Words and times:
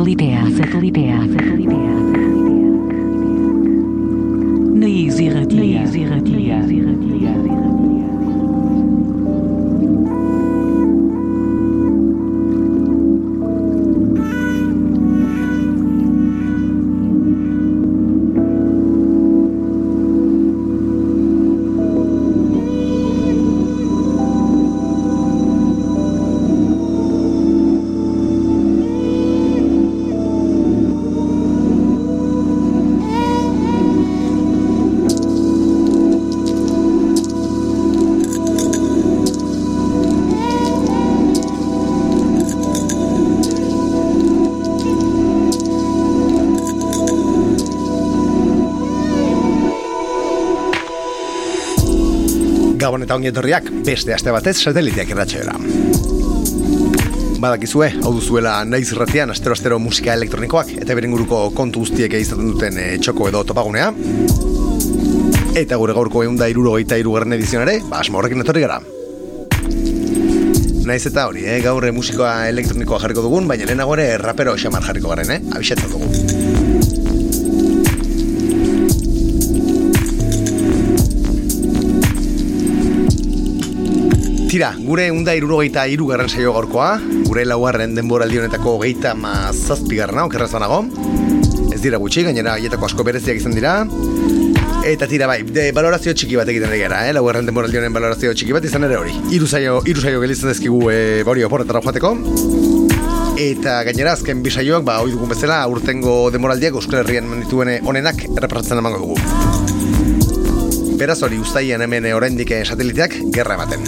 Satellite 0.00 0.24
é 0.24 0.38
Air, 0.38 1.09
eta 53.10 53.16
ongi 53.16 53.82
beste 53.82 54.12
aste 54.14 54.30
batez 54.30 54.60
sateliteak 54.62 55.08
erratxera. 55.10 55.56
Badakizue, 57.42 57.88
hau 58.04 58.12
duzuela 58.14 58.52
naiz 58.64 58.92
ratian 58.94 59.32
astero-astero 59.34 59.80
musika 59.82 60.14
elektronikoak 60.14 60.70
eta 60.76 60.94
beren 60.94 61.10
guruko 61.10 61.40
kontu 61.50 61.82
guztiek 61.82 62.14
izaten 62.14 62.52
duten 62.52 62.78
e, 62.78 62.84
txoko 63.02 63.26
edo 63.32 63.42
topagunea. 63.48 63.88
Eta 65.58 65.80
gure 65.80 65.96
gaurko 65.96 66.22
egun 66.22 66.38
da 66.38 66.46
iruro 66.52 66.76
gaita 66.76 67.00
irugarren 67.02 67.34
edizionare, 67.34 67.80
ba, 67.90 67.98
asma 68.04 68.20
horrekin 68.20 68.44
etorri 68.44 68.62
gara. 68.62 68.78
Naiz 70.86 71.02
eta 71.10 71.26
hori, 71.26 71.48
eh? 71.50 71.58
gaur 71.66 71.90
musikoa 71.90 72.46
elektronikoa 72.52 73.02
jarriko 73.02 73.26
dugun, 73.26 73.50
baina 73.50 73.66
lehenago 73.66 73.98
ere 73.98 74.12
rapero 74.22 74.54
xamar 74.54 74.86
jarriko 74.86 75.10
garen, 75.10 75.34
eh? 75.34 75.42
abixetzen 75.50 75.89
Tira, 84.50 84.72
gure 84.74 85.04
unda 85.14 85.30
irurogeita 85.38 85.84
irugarren 85.86 86.26
saio 86.26 86.50
gaurkoa, 86.50 86.96
gure 87.28 87.44
laugarren 87.46 87.92
denboraldi 87.94 88.40
honetako 88.40 88.72
geita 88.80 89.12
ma 89.14 89.52
zazpigarrena, 89.52 90.24
okerraz 90.26 90.48
banago. 90.50 90.80
Ez 91.70 91.78
dira 91.84 92.00
gutxi, 92.02 92.24
gainera 92.26 92.56
aietako 92.58 92.88
asko 92.88 93.06
bereziak 93.06 93.38
izan 93.38 93.54
dira. 93.54 93.76
Eta 94.90 95.06
tira 95.06 95.28
bai, 95.30 95.44
de 95.46 95.68
valorazio 95.76 96.16
txiki 96.18 96.34
bat 96.40 96.50
egiten 96.50 96.74
gara, 96.74 97.04
eh? 97.06 97.14
laugarren 97.14 97.46
denboraldi 97.46 97.78
honen 97.78 97.94
valorazio 97.94 98.34
txiki 98.34 98.58
bat 98.58 98.66
izan 98.66 98.88
ere 98.88 98.98
hori. 98.98 99.14
Iru 99.38 99.46
saio, 99.46 99.84
iru 99.86 100.02
saio 100.02 100.24
gelitzen 100.26 100.50
dezkigu 100.50 100.82
e, 100.90 100.98
hori 101.22 101.46
oporretara 101.46 101.84
joateko. 101.86 102.16
Eta 103.38 103.84
gainera 103.86 104.18
azken 104.18 104.42
bisaioak, 104.42 104.82
ba, 104.82 104.98
hoi 105.04 105.14
dugun 105.14 105.30
bezala, 105.30 105.62
urtengo 105.70 106.24
demoraldiak 106.34 106.82
Euskal 106.82 107.04
Herrian 107.04 107.30
dituen 107.44 107.76
onenak 107.86 108.26
errepasatzen 108.32 108.82
emango 108.82 109.04
dugu. 109.06 109.49
Beraz 111.00 111.22
hori, 111.24 111.38
ustaien 111.40 111.80
hemen 111.80 112.04
oraindik 112.12 112.50
sateliteak 112.60 113.14
gerra 113.32 113.54
ematen. 113.56 113.86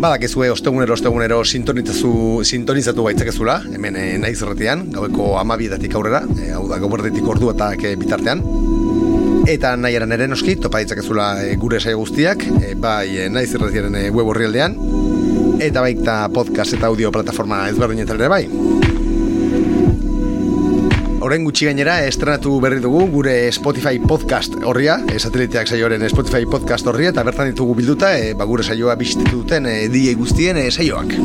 Badakizue 0.00 0.48
ostegunero 0.54 0.96
ostegunero 0.96 1.42
sintonizazu 1.44 2.14
sintonizatu 2.48 3.04
gaitzakezula, 3.10 3.58
hemen 3.76 4.00
e, 4.00 4.06
naiz 4.22 4.38
erretian, 4.40 4.86
gaueko 4.96 5.34
amabietatik 5.42 5.98
aurrera, 6.00 6.22
e, 6.40 6.48
hau 6.56 6.64
da 6.72 6.80
goberdetik 6.80 7.28
ordu 7.28 7.52
eta 7.52 7.74
bitartean. 8.00 8.40
Eta 9.44 9.76
nahi 9.76 10.00
eran 10.00 10.16
ere 10.16 10.30
noski, 10.32 10.56
topa 10.56 10.80
ditzakezula 10.80 11.28
e, 11.44 11.54
gure 11.60 11.80
saio 11.80 12.00
guztiak, 12.00 12.48
e, 12.62 12.72
bai 12.74 13.18
e, 13.18 13.28
naiz 13.28 13.50
erretiaren 13.52 14.00
e, 14.00 14.08
web 14.08 14.32
horrialdean, 14.32 14.80
eta 15.60 15.84
baita 15.84 16.22
podcast 16.32 16.80
eta 16.80 16.88
audio 16.88 17.12
plataforma 17.12 17.66
ezberdinetan 17.68 18.24
ere 18.24 18.32
bai. 18.32 18.44
Horren 21.24 21.46
gutxi 21.46 21.64
gainera 21.64 21.94
estrenatu 22.04 22.58
berri 22.60 22.82
dugu 22.84 23.06
gure 23.08 23.32
Spotify 23.56 23.96
podcast 23.96 24.58
horria, 24.68 24.98
e, 25.08 25.16
sateliteak 25.16 25.70
saioaren 25.72 26.02
Spotify 26.12 26.44
podcast 26.44 26.84
horria, 26.90 27.14
eta 27.14 27.24
bertan 27.24 27.48
ditugu 27.48 27.78
bilduta, 27.78 28.10
e, 28.20 28.34
ba, 28.36 28.44
gure 28.44 28.60
saioa 28.60 28.92
bizitu 29.00 29.24
duten 29.30 29.64
e, 29.64 29.88
die 29.88 30.12
guztien 30.20 30.60
e, 30.60 30.66
saioak. 30.68 31.16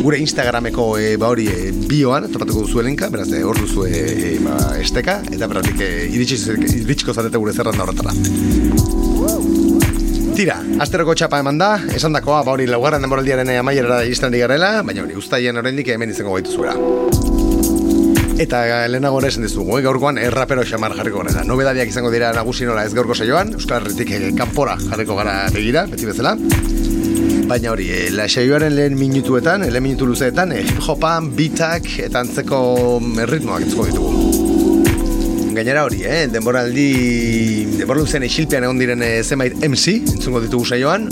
Gure 0.00 0.22
Instagrameko 0.24 0.88
e, 0.96 1.10
ba 1.20 1.28
hori 1.28 1.44
e, 1.44 1.68
bioan, 1.90 2.30
topatuko 2.32 2.64
duzu 2.64 2.80
elinka, 2.80 3.10
beraz 3.12 3.28
e, 3.28 3.44
hor 3.44 3.60
duzu 3.60 3.84
e, 3.84 4.00
e, 4.00 4.32
ba, 4.46 4.56
esteka, 4.80 5.20
eta 5.28 5.52
beratik 5.52 5.84
e, 5.84 5.92
iritsiko 6.08 7.12
zarete 7.12 7.36
gure 7.36 7.52
zerranda 7.52 7.84
horretara. 7.84 8.16
Tira, 10.38 10.62
asteroko 10.80 11.12
txapa 11.12 11.44
eman 11.44 11.60
da, 11.60 11.74
esan 11.92 12.16
dakoa, 12.16 12.46
ba 12.48 12.56
hori 12.56 12.64
laugarren 12.64 13.04
demoraldiaren 13.04 13.58
amaierara 13.60 14.06
izten 14.08 14.32
digarela, 14.32 14.78
baina 14.88 15.04
hori, 15.04 15.20
ustaien 15.20 15.60
oraindik 15.60 15.92
hemen 15.92 16.16
izango 16.16 16.38
gaitu 16.40 16.56
zuela. 16.56 17.27
Eta 18.38 18.60
lehenago 18.86 19.18
ere 19.18 19.32
esan 19.32 19.42
dizugu, 19.42 19.80
eh? 19.80 19.82
gaurkoan 19.82 20.18
errapero 20.22 20.62
xamar 20.62 20.92
jarriko 20.94 21.24
gara. 21.24 21.42
Nobedadiak 21.42 21.88
izango 21.90 22.12
dira 22.14 22.28
nagusi 22.36 22.68
nola 22.68 22.84
ez 22.86 22.92
gaurko 22.94 23.16
saioan, 23.18 23.50
Euskal 23.58 23.82
Herritik 23.82 24.12
eh, 24.14 24.20
kanpora 24.38 24.76
jarriko 24.78 25.16
gara 25.18 25.32
begira, 25.50 25.82
beti 25.90 26.06
bezala. 26.06 26.36
Baina 27.50 27.72
hori, 27.72 27.88
eh, 27.90 28.04
la 28.14 28.28
saioaren 28.30 28.76
lehen 28.76 28.94
minutuetan, 29.00 29.66
lehen 29.66 29.82
minutu 29.82 30.06
luzeetan, 30.06 30.54
eh, 30.54 30.62
hip-hopan, 30.68 31.32
bitak 31.34 31.90
eta 32.04 32.22
antzeko 32.22 32.60
ritmoak 33.32 33.66
entzuko 33.66 33.88
ditugu. 33.90 34.38
Gainera 35.58 35.82
hori, 35.88 36.04
eh, 36.06 36.28
denboraldi, 36.30 36.88
denbora 37.80 38.04
luzean 38.04 38.22
isilpean 38.22 38.68
egon 38.68 38.78
diren 38.78 39.02
eh, 39.02 39.24
zenbait 39.24 39.58
MC, 39.66 39.96
entzungo 40.14 40.44
ditugu 40.46 40.76
saioan, 40.76 41.10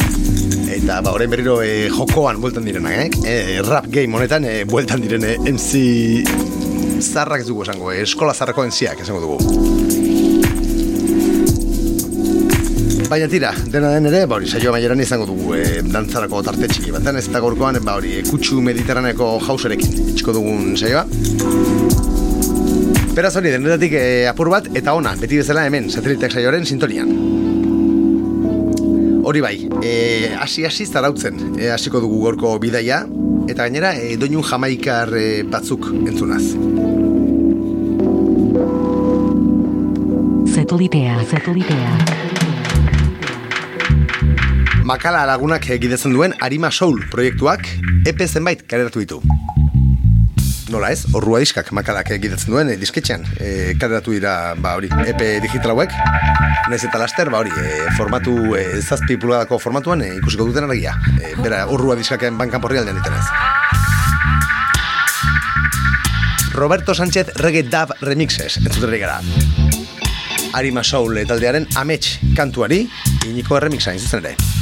eta 0.76 1.00
ba, 1.02 1.16
orain 1.18 1.34
berriro 1.34 1.58
eh, 1.66 1.88
jokoan 1.90 2.38
bueltan 2.38 2.70
direnak, 2.70 3.18
eh? 3.26 3.26
eh? 3.26 3.62
rap 3.66 3.90
game 3.90 4.14
honetan 4.14 4.46
eh, 4.46 4.60
bueltan 4.62 5.02
diren 5.02 5.26
eh, 5.26 5.38
MC 5.50 6.55
zarrak 7.02 7.44
dugu 7.46 7.62
esango, 7.66 7.92
eh? 7.92 8.02
eskola 8.02 8.34
zarrako 8.34 8.64
enziak 8.66 9.00
esango 9.04 9.20
dugu. 9.20 9.86
Baina 13.06 13.28
tira, 13.30 13.52
dena 13.70 13.92
den 13.94 14.08
ere, 14.08 14.24
ba 14.26 14.34
hori, 14.40 14.48
saioa 14.50 14.72
maieran 14.74 15.00
izango 15.00 15.28
dugu 15.28 15.54
e, 15.54 15.62
dantzarako 15.86 16.40
tarte 16.42 16.66
txiki 16.72 16.90
bat, 16.94 17.06
ez 17.14 17.28
da 17.30 17.42
gorkoan, 17.42 17.78
ba 17.86 17.94
hori, 18.00 18.16
kutsu 18.26 18.58
mediterraneko 18.66 19.28
jauserekin, 19.46 20.10
etxiko 20.10 20.34
dugun 20.34 20.74
saioa. 20.74 21.04
Beraz 23.14 23.32
hori, 23.38 23.52
denetatik 23.54 23.94
e, 23.94 24.06
apur 24.26 24.50
bat, 24.50 24.66
eta 24.74 24.96
ona, 24.98 25.14
beti 25.20 25.38
bezala 25.38 25.62
hemen, 25.68 25.86
sateliteak 25.92 26.34
saioaren 26.34 26.66
sintonian. 26.66 27.12
Hori 29.26 29.44
bai, 29.44 29.54
e, 29.86 29.94
hasi 30.40 30.66
hasi 30.66 30.88
zarautzen, 30.90 31.38
e, 31.60 31.70
hasiko 31.74 32.02
dugu 32.02 32.18
gorko 32.26 32.56
bidaia, 32.62 33.04
eta 33.46 33.62
gainera, 33.64 33.94
e, 33.94 34.16
doinun 34.20 34.44
jamaikar 34.44 35.12
e, 35.16 35.42
batzuk 35.46 35.88
entzunaz. 35.94 36.42
Satellidea, 40.56 41.18
satellidea. 41.30 41.92
Makala 44.86 45.24
lagunak 45.26 45.66
gidetzen 45.82 46.14
duen 46.14 46.34
Arima 46.40 46.70
Soul 46.70 47.00
proiektuak 47.10 47.66
EP 48.06 48.22
zenbait 48.26 48.62
kareratu 48.70 49.02
ditu. 49.02 49.35
Nola 50.66 50.88
ez, 50.90 51.04
horrua 51.14 51.38
diskak 51.38 51.68
makalak 51.76 52.08
gidetzen 52.18 52.50
duen 52.50 52.72
e, 52.72 52.74
disketxean 52.80 53.22
e, 53.38 53.50
kareratu 53.78 54.10
dira 54.16 54.54
ba, 54.58 54.74
hori, 54.74 54.90
EP 55.06 55.22
digital 55.44 55.76
hauek. 55.76 55.94
Naiz 56.72 56.82
eta 56.88 56.98
laster, 56.98 57.30
ba, 57.30 57.44
hori, 57.44 57.52
e, 57.54 57.92
formatu, 57.94 58.34
e, 58.58 58.64
zazpi 58.82 59.14
pulgadako 59.22 59.60
formatuan 59.62 60.02
e, 60.02 60.10
ikusiko 60.18 60.48
duten 60.48 60.66
argia. 60.66 60.96
E, 61.20 61.36
bera, 61.38 61.62
horrua 61.70 61.94
diskaken 61.98 62.34
bankan 62.40 62.64
porri 62.64 62.82
aldean 62.82 62.98
ditenez. 62.98 63.22
Roberto 66.56 66.94
Sánchez 66.98 67.36
Reggae 67.38 67.68
Dub 67.70 67.94
Remixes, 68.02 68.58
entzuteri 68.64 68.98
gara. 69.04 69.20
Arima 70.56 70.82
Soul 70.82 71.22
taldearen 71.28 71.68
amets 71.76 72.16
kantuari, 72.34 72.86
iniko 73.28 73.60
remixa 73.62 73.94
zuzen 74.00 74.24
ere. 74.24 74.55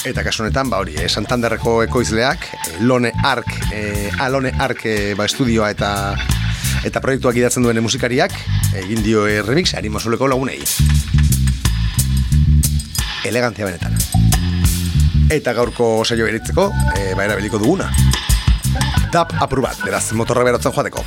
Eta 0.00 0.22
kasu 0.24 0.46
honetan, 0.46 0.70
ba 0.72 0.78
hori, 0.80 0.94
eh, 0.96 1.08
Santanderreko 1.08 1.82
ekoizleak, 1.84 2.46
eh, 2.54 2.76
Lone 2.80 3.12
Ark, 3.22 3.50
eh, 3.70 4.10
Alone 4.18 4.52
Ark 4.58 4.86
eh, 4.86 5.14
ba, 5.14 5.26
estudioa 5.26 5.70
eta 5.70 5.90
eta 6.88 7.02
proiektuak 7.04 7.36
idatzen 7.36 7.62
duen 7.62 7.82
musikariak, 7.84 8.32
egin 8.80 9.02
dio 9.04 9.26
eh, 9.28 9.42
remix, 9.44 9.74
Arima 9.76 10.00
Souleko 10.00 10.28
lagunei. 10.28 10.58
Elegantzia 13.28 13.68
benetan. 13.68 13.98
Eta 15.30 15.52
gaurko 15.52 16.02
saio 16.06 16.26
eritzeko, 16.26 16.70
eh, 16.96 17.12
ba 17.14 17.28
erabiliko 17.28 17.60
duguna. 17.60 17.90
Dap 19.12 19.34
apur 19.42 19.60
bat, 19.60 19.76
beraz, 19.84 20.06
motorra 20.16 20.46
berotzen 20.48 20.72
joateko. 20.72 21.04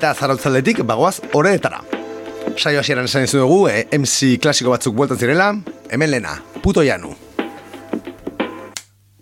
Eta 0.00 0.14
zarautzaldetik 0.16 0.78
bagoaz 0.88 1.18
horretara. 1.36 1.82
Saio 2.56 2.80
hasieran 2.80 3.04
esan 3.04 3.26
dugu, 3.28 3.66
eh, 3.68 3.82
MC 3.92 4.38
klasiko 4.40 4.72
batzuk 4.72 4.94
bueltan 4.96 5.18
zirela, 5.20 5.50
hemen 5.90 6.10
lena, 6.10 6.38
puto 6.62 6.80
janu. 6.80 7.09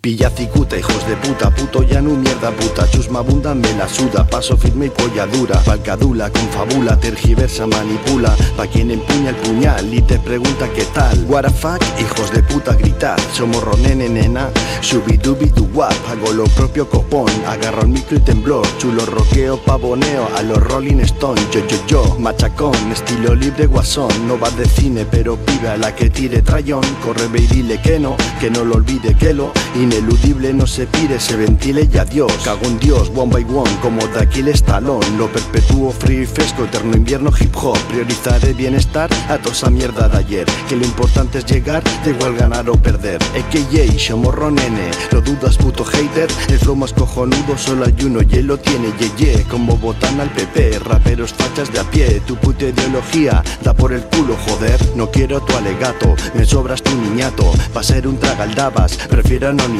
Pilla 0.01 0.29
cicuta, 0.29 0.77
hijos 0.77 1.05
de 1.09 1.17
puta, 1.17 1.49
puto 1.53 1.81
llano, 1.83 2.11
mierda 2.11 2.51
puta, 2.51 2.89
chusma 2.89 3.19
abunda, 3.19 3.53
me 3.53 3.73
la 3.73 3.85
suda, 3.89 4.25
paso 4.25 4.55
firme 4.55 4.85
y 4.85 4.89
polla 4.89 5.25
dura, 5.27 5.59
palcadula, 5.65 6.29
confabula, 6.29 6.97
tergiversa, 6.97 7.67
manipula, 7.67 8.33
pa' 8.55 8.67
quien 8.67 8.91
empuña 8.91 9.31
el 9.31 9.35
puñal 9.35 9.93
y 9.93 10.01
te 10.01 10.17
pregunta 10.17 10.69
qué 10.73 10.85
tal. 10.93 11.25
What 11.27 11.43
the 11.43 11.49
fuck, 11.49 11.81
hijos 11.99 12.31
de 12.31 12.41
puta, 12.43 12.75
gritar, 12.75 13.19
somos 13.33 13.61
ronene 13.61 14.07
nena, 14.07 14.49
shubidubi 14.81 15.47
du 15.47 15.67
guap, 15.67 15.93
hago 16.09 16.31
lo 16.31 16.45
propio 16.45 16.89
copón, 16.89 17.29
agarro 17.45 17.81
el 17.81 17.89
micro 17.89 18.15
y 18.15 18.21
temblor, 18.21 18.65
chulo 18.77 19.05
roqueo, 19.05 19.57
pavoneo, 19.57 20.29
a 20.37 20.43
los 20.43 20.63
Rolling 20.63 21.01
Stone, 21.01 21.41
yo 21.51 21.59
yo 21.67 21.77
yo, 21.87 22.15
machacón, 22.19 22.73
estilo 22.93 23.35
libre 23.35 23.65
guasón, 23.65 24.27
no 24.29 24.39
va 24.39 24.49
de 24.51 24.65
cine, 24.65 25.05
pero 25.11 25.35
pibe 25.35 25.67
a 25.67 25.75
la 25.75 25.93
que 25.93 26.09
tire 26.09 26.41
trayón, 26.41 26.85
corre 27.03 27.27
ve 27.27 27.41
y 27.41 27.47
dile 27.47 27.81
que 27.81 27.99
no, 27.99 28.15
que 28.39 28.49
no 28.49 28.63
lo 28.63 28.75
olvide 28.75 29.13
que 29.15 29.33
lo 29.33 29.51
ineludible 29.99 30.53
no 30.53 30.65
se 30.65 30.87
pire, 30.87 31.19
se 31.19 31.35
ventile 31.35 31.87
y 31.91 31.97
adiós. 31.97 32.31
Cago 32.43 32.65
en 32.65 32.79
Dios, 32.79 33.11
one 33.15 33.31
by 33.31 33.43
one, 33.43 33.71
como 33.81 34.01
el 34.01 34.47
estalón. 34.47 35.01
Lo 35.17 35.27
perpetúo 35.27 35.91
frío 35.91 36.23
y 36.23 36.25
fresco, 36.25 36.63
eterno 36.63 36.95
invierno 36.95 37.31
hip 37.37 37.55
hop. 37.55 37.77
Priorizaré 37.89 38.53
bienestar 38.53 39.09
a 39.27 39.37
toda 39.37 39.53
esa 39.53 39.69
mierda 39.69 40.07
de 40.07 40.17
ayer. 40.17 40.45
Que 40.67 40.75
lo 40.75 40.85
importante 40.85 41.39
es 41.39 41.45
llegar, 41.45 41.83
da 41.83 42.09
igual 42.09 42.35
ganar 42.35 42.69
o 42.69 42.73
perder. 42.73 43.19
EKJ, 43.33 43.97
chamorro 43.97 44.51
nene, 44.51 44.91
lo 45.11 45.21
dudas 45.21 45.57
puto 45.57 45.83
hater. 45.83 46.29
El 46.47 46.59
flow 46.59 46.75
más 46.75 46.93
cojonudo 46.93 47.57
solo 47.57 47.85
hay 47.85 47.95
uno 48.05 48.21
y 48.21 48.41
lo 48.41 48.57
tiene, 48.57 48.93
ye. 49.17 49.43
Como 49.49 49.77
botan 49.77 50.19
al 50.21 50.29
PP, 50.29 50.79
raperos 50.79 51.33
fachas 51.33 51.71
de 51.73 51.79
a 51.79 51.83
pie. 51.83 52.21
Tu 52.25 52.35
puta 52.37 52.65
ideología 52.65 53.43
da 53.63 53.73
por 53.73 53.91
el 53.91 54.03
culo, 54.03 54.35
joder. 54.47 54.79
No 54.95 55.11
quiero 55.11 55.41
tu 55.41 55.55
alegato, 55.57 56.15
me 56.33 56.45
sobras 56.45 56.81
tu 56.81 56.95
niñato. 56.95 57.51
Va 57.75 57.81
a 57.81 57.83
ser 57.83 58.07
un 58.07 58.17
tragaldabas, 58.17 58.97
prefiero 59.09 59.49
anonimato. 59.49 59.78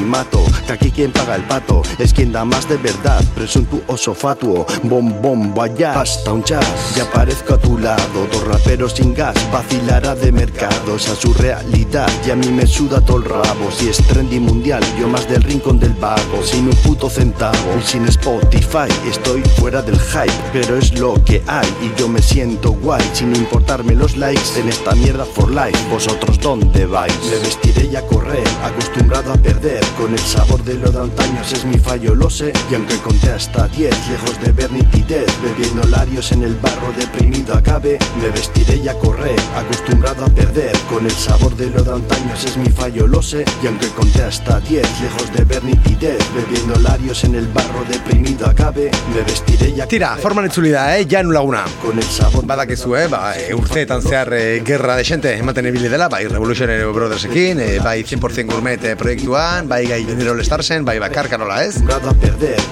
Que 0.66 0.74
aquí 0.74 0.92
quien 0.92 1.12
paga 1.12 1.36
el 1.36 1.44
pato 1.44 1.82
es 1.98 2.14
quien 2.14 2.32
da 2.32 2.46
más 2.46 2.70
de 2.70 2.78
verdad. 2.78 3.24
Presuntuoso 3.36 4.14
fatuo, 4.14 4.66
bom 4.84 5.22
bom, 5.22 5.54
vaya. 5.54 6.00
Hasta 6.00 6.32
un 6.32 6.44
jazz, 6.44 6.96
ya 6.96 7.04
aparezco 7.04 7.56
a 7.56 7.58
tu 7.58 7.78
lado. 7.78 8.28
Dos 8.32 8.46
raperos 8.48 8.94
sin 8.94 9.14
gas, 9.14 9.36
vacilará 9.52 10.16
de 10.16 10.32
mercado. 10.32 10.96
Esa 10.96 11.14
es 11.14 11.20
su 11.20 11.34
realidad 11.34 12.10
y 12.26 12.32
a 12.32 12.36
mí 12.36 12.48
me 12.48 12.66
suda 12.68 13.02
todo 13.02 13.18
el 13.18 13.26
rabo. 13.26 13.72
Si 13.76 13.90
es 13.90 13.98
trendy 14.08 14.40
mundial, 14.40 14.84
yo 15.00 15.08
más 15.08 15.28
del 15.28 15.44
rincón 15.44 15.80
del 15.80 15.94
vago. 15.94 16.44
Sin 16.44 16.68
un 16.68 16.76
puto 16.78 17.10
centavo 17.10 17.58
y 17.80 17.86
sin 17.86 18.06
Spotify, 18.08 18.88
estoy 19.10 19.42
fuera 19.58 19.82
del 19.82 20.00
hype. 20.00 20.34
Pero 20.54 20.78
es 20.78 20.98
lo 21.00 21.16
que 21.26 21.42
hay 21.48 21.68
y 21.82 22.00
yo 22.00 22.08
me 22.08 22.22
siento 22.22 22.72
guay. 22.72 23.04
Sin 23.14 23.36
importarme 23.36 23.96
los 23.96 24.18
likes 24.18 24.60
en 24.60 24.70
esta 24.70 24.94
mierda 24.94 25.26
for 25.26 25.50
life. 25.50 25.78
¿Vosotros 25.90 26.40
dónde 26.40 26.86
vais? 26.86 27.14
Me 27.30 27.40
vestiré 27.40 27.90
y 27.92 27.96
a 27.96 28.06
correr, 28.06 28.48
acostumbrado 28.64 29.34
a 29.34 29.38
perder. 29.38 29.89
Con 29.98 30.14
el 30.14 30.20
sabor 30.20 30.64
de 30.64 30.76
lo 30.76 30.92
de 30.92 31.00
antaños 31.00 31.52
es 31.52 31.66
mi 31.66 31.78
fallo, 31.78 32.16
lo 32.16 32.30
sé. 32.30 32.54
Y 32.72 32.76
aunque 32.76 32.98
conté 32.98 33.32
hasta 33.32 33.68
10, 33.68 34.10
lejos 34.10 34.42
de 34.42 34.52
ver 34.52 34.72
nitidez, 34.72 35.28
bebiendo 35.44 35.84
larios 35.90 36.32
en 36.32 36.44
el 36.44 36.56
barro 36.56 36.92
deprimido 36.98 37.54
acabe. 37.56 38.00
Me 38.22 38.30
vestiré 38.30 38.78
y 38.78 38.88
a 38.88 38.94
correr, 38.94 39.40
acostumbrado 39.56 40.26
a 40.26 40.30
perder. 40.30 40.72
Con 40.90 41.06
el 41.06 41.12
sabor 41.12 41.56
de 41.56 41.70
lo 41.70 41.84
de 41.84 41.92
antaños 41.92 42.44
es 42.46 42.58
mi 42.58 42.70
fallo, 42.70 43.08
lo 43.08 43.22
sé. 43.22 43.44
Y 43.62 43.68
aunque 43.68 43.88
conté 43.90 44.24
hasta 44.24 44.60
10, 44.62 45.02
lejos 45.02 45.34
de 45.34 45.44
ver 45.44 45.64
nitidez, 45.64 46.20
bebiendo 46.34 46.76
larios 46.80 47.24
en 47.24 47.36
el 47.36 47.48
barro 47.48 47.84
deprimido 47.90 48.48
acabe. 48.48 48.92
Me 49.14 49.22
vestiré 49.22 49.70
y 49.70 49.82
a 49.82 49.88
Tira, 49.88 50.10
correr. 50.10 50.24
forman 50.24 50.46
itzulida, 50.46 50.98
eh, 50.98 51.08
janu 51.10 51.32
laguna. 51.32 51.66
Con 51.82 51.98
el 51.98 52.04
sabor 52.04 52.46
Badakizu, 52.46 52.96
eh, 52.96 53.08
ba, 53.08 53.38
e, 53.38 53.54
urteetan 53.54 54.02
zehar 54.02 54.34
e, 54.34 54.62
gerra 54.66 54.96
desente 54.96 55.36
ematen 55.38 55.66
ibili 55.66 55.90
dela, 55.90 56.08
bai 56.10 56.28
Revolutionary 56.28 56.84
Brothersekin, 56.94 57.60
e, 57.60 57.80
bai 57.80 58.04
100% 58.04 58.52
gourmet 58.52 58.96
proiektuan, 58.98 59.68
bai 59.68 59.79
gai 59.88 60.04
Junior 60.06 60.36
All 60.36 60.44
Starsen, 60.44 60.86
bai 60.86 60.98
bakarka 61.00 61.38
nola 61.38 61.62
ez. 61.64 61.82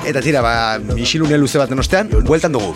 Eta 0.08 0.22
tira, 0.24 0.42
ba, 0.42 0.54
isilune 0.98 1.38
luze 1.38 1.60
baten 1.62 1.80
ostean, 1.80 2.10
bueltan 2.28 2.56
dugu. 2.56 2.74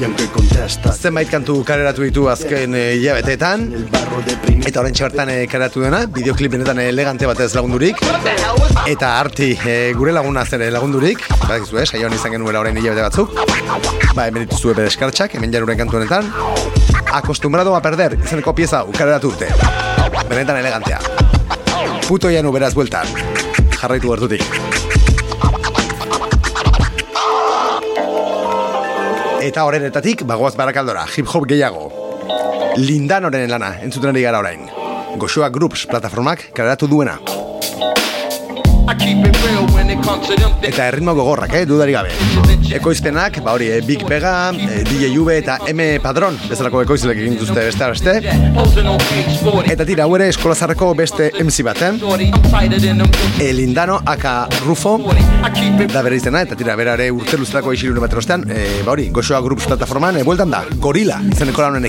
Zenbait 0.92 1.30
kantu 1.32 1.62
kareratu 1.68 2.06
ditu 2.06 2.28
azken 2.32 2.76
e, 2.76 2.84
hilabeteetan, 3.00 3.68
eta 4.68 4.84
orain 4.84 4.96
bertan 4.98 5.32
e, 5.34 5.38
kareratu 5.52 5.84
dena, 5.84 6.04
bideoklip 6.06 6.56
benetan 6.56 6.80
elegante 6.84 7.30
batez 7.30 7.52
lagundurik, 7.56 8.02
eta 8.88 9.14
arti 9.20 9.52
e, 9.66 9.76
gure 9.98 10.14
laguna 10.16 10.46
zen 10.46 10.64
lagundurik, 10.74 11.26
badakizu, 11.48 11.82
eh, 11.82 11.86
saioan 11.86 12.14
izan 12.14 12.36
genuela 12.38 12.62
orain 12.62 12.78
hilabete 12.78 13.08
batzuk, 13.08 13.36
ba, 14.16 14.28
hemen 14.28 14.46
dituzue 14.46 14.76
bere 14.78 14.92
eskartxak, 14.92 15.36
hemen 15.40 15.54
jaruren 15.54 15.80
kantu 15.82 16.02
honetan, 16.02 16.32
acostumbrado 17.12 17.76
a 17.76 17.82
perder, 17.82 18.20
izeneko 18.24 18.56
pieza 18.56 18.84
ukareratu 18.84 19.34
dute. 19.34 19.52
Benetan 20.30 20.58
elegantea. 20.62 21.00
Puto 22.08 22.32
janu 22.32 22.52
beraz 22.52 22.74
bueltan. 22.76 23.08
Jarraitu 23.82 24.12
gertutik. 24.14 24.44
Eta 29.42 29.64
horrenetatik, 29.66 30.22
bagoaz 30.30 30.54
barakaldora, 30.60 31.08
hip 31.18 31.26
hop 31.34 31.50
gehiago. 31.50 31.88
Lindanoren 32.78 33.50
lana, 33.50 33.74
entzuten 33.82 34.14
ari 34.14 34.22
gara 34.28 34.46
orain. 34.46 34.70
Goxoa 35.18 35.50
Groups 35.50 35.88
plataformak 35.90 36.52
kareratu 36.54 36.92
duena. 36.94 37.18
Eta 40.62 40.88
erritmo 40.88 41.14
gogorrak, 41.14 41.54
eh, 41.54 41.66
dudari 41.66 41.92
gabe. 41.92 42.10
Ekoizpenak, 42.72 43.42
ba 43.44 43.54
hori, 43.54 43.68
eh, 43.68 43.82
Big 43.86 44.06
Vega, 44.08 44.52
eh, 44.52 44.84
DJ 44.88 45.18
V 45.20 45.38
eta 45.38 45.58
M 45.68 46.00
Padron, 46.00 46.38
bezalako 46.50 46.82
ekoizlek 46.86 47.18
egin 47.18 47.38
duzte 47.38 47.60
beste 47.60 47.90
beste. 47.90 48.14
Posing 48.56 48.88
on 48.88 48.98
page 48.98 49.38
40. 49.44 49.74
Eta 49.74 49.86
tira, 49.86 50.06
hau 50.06 50.16
ere 50.16 50.30
eskolazarreko 50.30 50.94
beste 50.96 51.32
MC 51.40 51.64
baten, 51.64 52.00
Shorty, 52.00 52.32
I'm 52.32 52.42
tighter 52.50 52.80
than 52.80 52.98
them 52.98 53.12
bitches. 53.12 53.42
e, 53.42 53.54
Lindano 53.54 54.02
aka 54.06 54.48
Rufo, 54.66 54.98
40. 54.98 55.48
I 55.48 55.52
keep 55.52 55.82
it 55.82 55.92
da 55.92 56.02
bere 56.02 56.16
izena, 56.16 56.42
eta 56.42 56.56
tira, 56.56 56.76
bera 56.76 56.94
ere 56.94 57.12
urte 57.12 57.38
luzerako 57.38 57.74
isilune 57.74 58.00
bat 58.00 58.14
ostean, 58.14 58.46
e, 58.50 58.82
ba 58.86 58.92
hori, 58.92 59.10
Goxoa 59.10 59.42
Groups 59.42 59.66
plataforman, 59.66 60.18
e, 60.18 60.24
bueltan 60.24 60.50
da, 60.50 60.64
Gorila, 60.80 61.22
izeneko 61.32 61.62
lan 61.62 61.82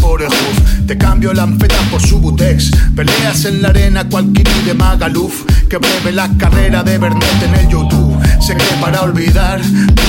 por 0.00 0.22
el 0.22 0.28
hoof 0.28 0.86
Te 0.86 0.96
cambio 0.96 1.32
la 1.32 1.42
anfeta 1.42 1.76
por 1.90 2.00
Subutex 2.00 2.70
Peleas 2.94 3.44
en 3.44 3.62
la 3.62 3.68
arena 3.68 4.08
cual 4.08 4.32
Kiri 4.32 4.62
de 4.64 4.74
Magaluf 4.74 5.44
Que 5.68 5.78
breve 5.78 6.12
la 6.12 6.23
carrera 6.38 6.82
de 6.82 6.98
Bernet 6.98 7.42
en 7.42 7.54
el 7.54 7.68
YouTube. 7.68 8.18
Sé 8.40 8.54
que 8.56 8.64
para 8.80 9.02
olvidar 9.02 9.60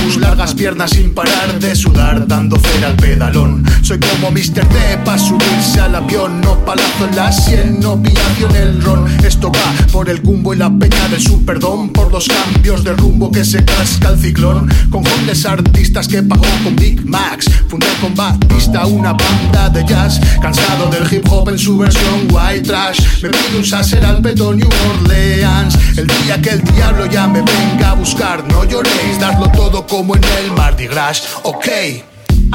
Tus 0.04 0.18
largas 0.18 0.54
piernas 0.54 0.92
sin 0.92 1.14
parar 1.14 1.58
de 1.60 1.76
sudar 1.76 2.28
Dando 2.28 2.58
cera 2.58 2.88
al 2.88 2.96
pedalón. 2.96 3.64
Soy 3.82 4.00
como 4.00 4.32
Mr. 4.32 4.66
T 4.66 4.98
pa' 5.06 5.18
subirse 5.18 5.80
al 5.80 5.96
avión. 5.96 6.42
No 6.42 6.56
palazo 6.66 7.08
en 7.10 7.16
la 7.16 7.32
sien, 7.32 7.80
no 7.80 8.02
pillación 8.02 8.56
en 8.56 8.62
el 8.62 8.82
ron. 8.82 9.06
Esto 9.26 9.52
va 9.52 9.88
por 9.92 10.10
el 10.10 10.22
cumbo 10.22 10.54
y 10.54 10.58
la 10.58 10.70
peña 10.70 11.08
del 11.10 11.22
Superdón 11.22 11.90
Por 11.90 12.12
los 12.12 12.28
cambios 12.28 12.84
de 12.84 12.94
rumbo 12.94 13.32
que 13.32 13.46
se 13.46 13.64
casca 13.64 14.10
el 14.10 14.20
ciclón. 14.20 14.70
Con 14.90 15.04
jóvenes 15.04 15.46
artistas 15.46 16.08
que 16.08 16.22
pagó 16.24 16.46
con 16.64 16.76
Big 16.76 17.06
Max 17.06 17.46
Fundé 17.68 17.88
con 18.02 18.14
Batista 18.16 18.86
una 18.86 19.14
banda 19.14 19.70
de 19.70 19.86
jazz. 19.86 20.20
Cansado 20.42 20.90
del 20.90 21.12
hip 21.12 21.26
hop 21.30 21.50
en 21.50 21.58
su 21.58 21.78
versión 21.78 22.28
white 22.30 22.62
trash 22.62 23.00
Me 23.24 23.30
pido 23.30 23.60
un 23.60 23.66
sacer 23.66 24.06
al 24.06 24.22
peto 24.22 24.54
New 24.54 24.70
Orleans. 24.90 25.78
El 25.98 26.05
día 26.08 26.42
que 26.42 26.50
el 26.50 26.62
diablo 26.62 27.06
ya 27.06 27.28
me 27.28 27.42
venga 27.42 27.92
a 27.92 27.94
buscar 27.96 28.44
No 28.52 28.64
lloréis, 28.64 29.20
dadlo 29.20 29.50
todo 29.52 29.86
como 29.88 30.16
en 30.16 30.24
el 30.24 30.52
Mardi 30.52 30.88
Gras 30.88 31.24
Ok 31.44 31.68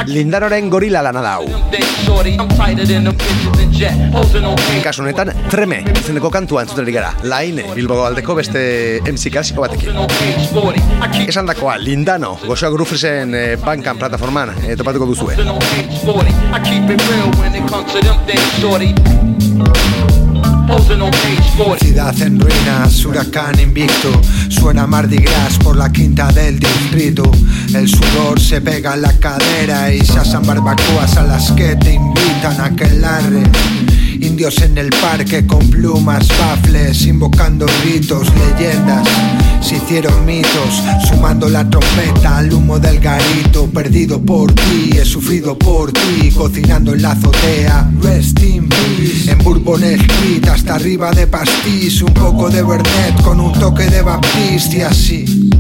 Lindanoren 0.07 0.71
Gorila 0.71 1.03
lana 1.03 1.21
da 1.21 1.35
hau. 1.35 1.45
Kasu 4.83 5.03
honetan, 5.03 5.33
Treme, 5.51 5.81
izeneko 6.01 6.31
kantua 6.33 6.63
entzuten 6.65 6.87
ari 6.87 6.95
gara. 6.95 7.11
Laine, 7.23 7.67
Bilbao 7.77 8.07
aldeko 8.07 8.35
beste 8.39 9.01
MC 9.05 9.31
klasiko 9.31 9.61
batekin. 9.67 9.97
on 9.97 10.09
page 10.09 10.49
40. 10.53 10.81
I 11.03 11.09
keep 11.13 11.29
Esan 11.29 11.47
dakoa, 11.47 11.77
Lindano, 11.79 12.39
Goxoa 12.47 12.71
Groupsen 12.71 13.35
e, 13.35 13.57
bankan 13.57 13.99
plataforman, 13.99 14.55
e, 14.65 14.77
topatuko 14.77 15.07
duzue. 15.07 15.37
Ciudad 21.81 22.23
en 22.23 22.41
ruinas, 22.41 23.05
huracán 23.05 23.59
invicto, 23.59 24.09
suena 24.49 24.87
Mardi 24.87 25.17
Gras 25.17 25.59
por 25.59 25.77
la 25.77 25.91
quinta 25.91 26.31
del 26.33 26.59
distrito. 26.59 27.31
El 27.75 27.89
sudor 27.89 28.41
se 28.41 28.61
pega 28.61 28.95
en 28.95 29.03
la 29.03 29.13
cadera 29.19 29.93
y 29.93 30.05
se 30.05 30.19
asan 30.19 30.47
barbacoas 30.47 31.17
a 31.17 31.25
las 31.25 31.53
que 31.53 31.77
te 31.77 31.95
invitan 31.95 32.61
a 32.61 32.75
que 32.75 32.89
larre. 32.91 33.43
Indios 34.21 34.59
en 34.59 34.77
el 34.77 34.91
parque 34.91 35.47
con 35.47 35.69
plumas, 35.71 36.29
bafles, 36.39 37.07
invocando 37.07 37.67
ritos, 37.85 38.29
leyendas. 38.35 39.09
Se 39.63 39.77
hicieron 39.77 40.25
mitos, 40.27 40.83
sumando 41.09 41.49
la 41.49 41.69
trompeta 41.69 42.39
al 42.39 42.53
humo 42.53 42.79
del 42.79 43.01
garito. 43.01 43.67
Perdido 43.67 44.21
por 44.21 44.53
ti, 44.53 44.91
he 44.93 45.05
sufrido 45.05 45.57
por 45.59 45.93
ti, 45.93 46.31
cocinando 46.37 46.95
en 46.95 47.03
la 47.03 47.13
azotea. 47.13 47.91
Rest 48.03 48.41
in 48.41 48.69
peace. 48.69 49.31
En 49.31 49.39
Bourbon 49.39 49.83
Street, 49.85 50.47
hasta 50.61 50.75
arriba 50.75 51.11
de 51.13 51.27
pastis, 51.27 52.03
un 52.03 52.13
poco 52.13 52.51
de 52.51 52.63
Bernet 52.63 53.23
con 53.23 53.41
un 53.41 53.51
toque 53.59 53.85
de 53.85 54.03
Baptiste 54.03 54.79
y 54.79 54.81
así. 54.83 55.51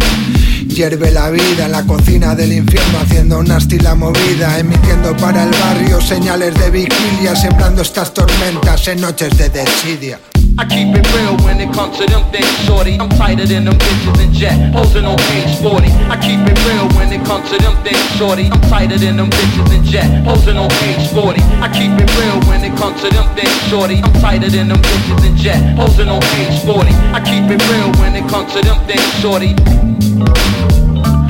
Hierve 0.68 1.10
la 1.10 1.30
vida 1.30 1.64
en 1.64 1.72
la 1.72 1.86
cocina 1.86 2.34
del 2.34 2.52
infierno 2.52 2.98
haciendo 2.98 3.42
nasty 3.42 3.78
la 3.78 3.94
movida, 3.94 4.58
emitiendo 4.58 5.16
para 5.16 5.44
el 5.44 5.50
barrio 5.52 6.02
señales 6.02 6.54
de 6.54 6.70
vigilia, 6.70 7.34
sembrando 7.34 7.80
estas 7.80 8.12
tormentas 8.12 8.88
en 8.88 9.00
noches 9.00 9.36
de 9.38 9.48
desidia. 9.48 10.20
I 10.60 10.66
keep 10.68 10.92
it 10.92 11.08
real 11.16 11.40
when 11.40 11.58
it 11.58 11.72
comes 11.72 11.96
to 11.96 12.04
them 12.04 12.20
things, 12.30 12.44
shorty. 12.68 13.00
I'm 13.00 13.08
tighter 13.08 13.46
than 13.46 13.64
them 13.64 13.78
bitches 13.80 14.20
in 14.20 14.30
jet, 14.30 14.74
posing 14.74 15.06
on 15.06 15.16
page 15.32 15.56
40. 15.56 15.88
I 16.12 16.20
keep 16.20 16.36
it 16.44 16.58
real 16.68 16.84
when 17.00 17.08
it 17.10 17.24
comes 17.24 17.48
to 17.48 17.56
them 17.56 17.82
things, 17.82 17.96
shorty. 18.20 18.44
I'm 18.52 18.60
tighter 18.68 18.98
than 18.98 19.16
them 19.16 19.30
bitches 19.30 19.72
in 19.72 19.82
jet, 19.82 20.22
posing 20.22 20.58
on 20.58 20.68
page 20.84 21.08
40. 21.16 21.40
I 21.64 21.68
keep 21.72 21.96
it 21.96 22.12
real 22.20 22.36
when 22.44 22.60
it 22.60 22.76
comes 22.76 23.00
to 23.00 23.08
them 23.08 23.24
things, 23.34 23.56
shorty. 23.72 24.04
I'm 24.04 24.12
tighter 24.20 24.50
than 24.50 24.68
them 24.68 24.82
bitches 24.84 25.24
in 25.24 25.34
jet, 25.34 25.76
posing 25.78 26.10
on 26.10 26.20
page 26.36 26.60
40. 26.68 26.92
I 27.16 27.24
keep 27.24 27.48
it 27.48 27.64
real 27.72 27.88
when 27.96 28.12
it 28.14 28.28
comes 28.28 28.52
to 28.52 28.60
them 28.60 28.76
things, 28.84 29.08
shorty. 29.24 29.56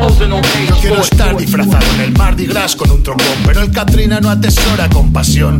Yo 0.00 0.76
quiero 0.80 0.96
40. 0.96 1.02
estar 1.02 1.36
disfrazado 1.36 1.84
en 1.96 2.00
el 2.00 2.12
Mardi 2.12 2.46
Gras 2.46 2.74
con 2.74 2.90
un 2.90 3.02
trombón, 3.02 3.26
pero 3.44 3.60
el 3.60 3.70
Katrina 3.70 4.18
no 4.18 4.30
atesora 4.30 4.88
compasión. 4.88 5.58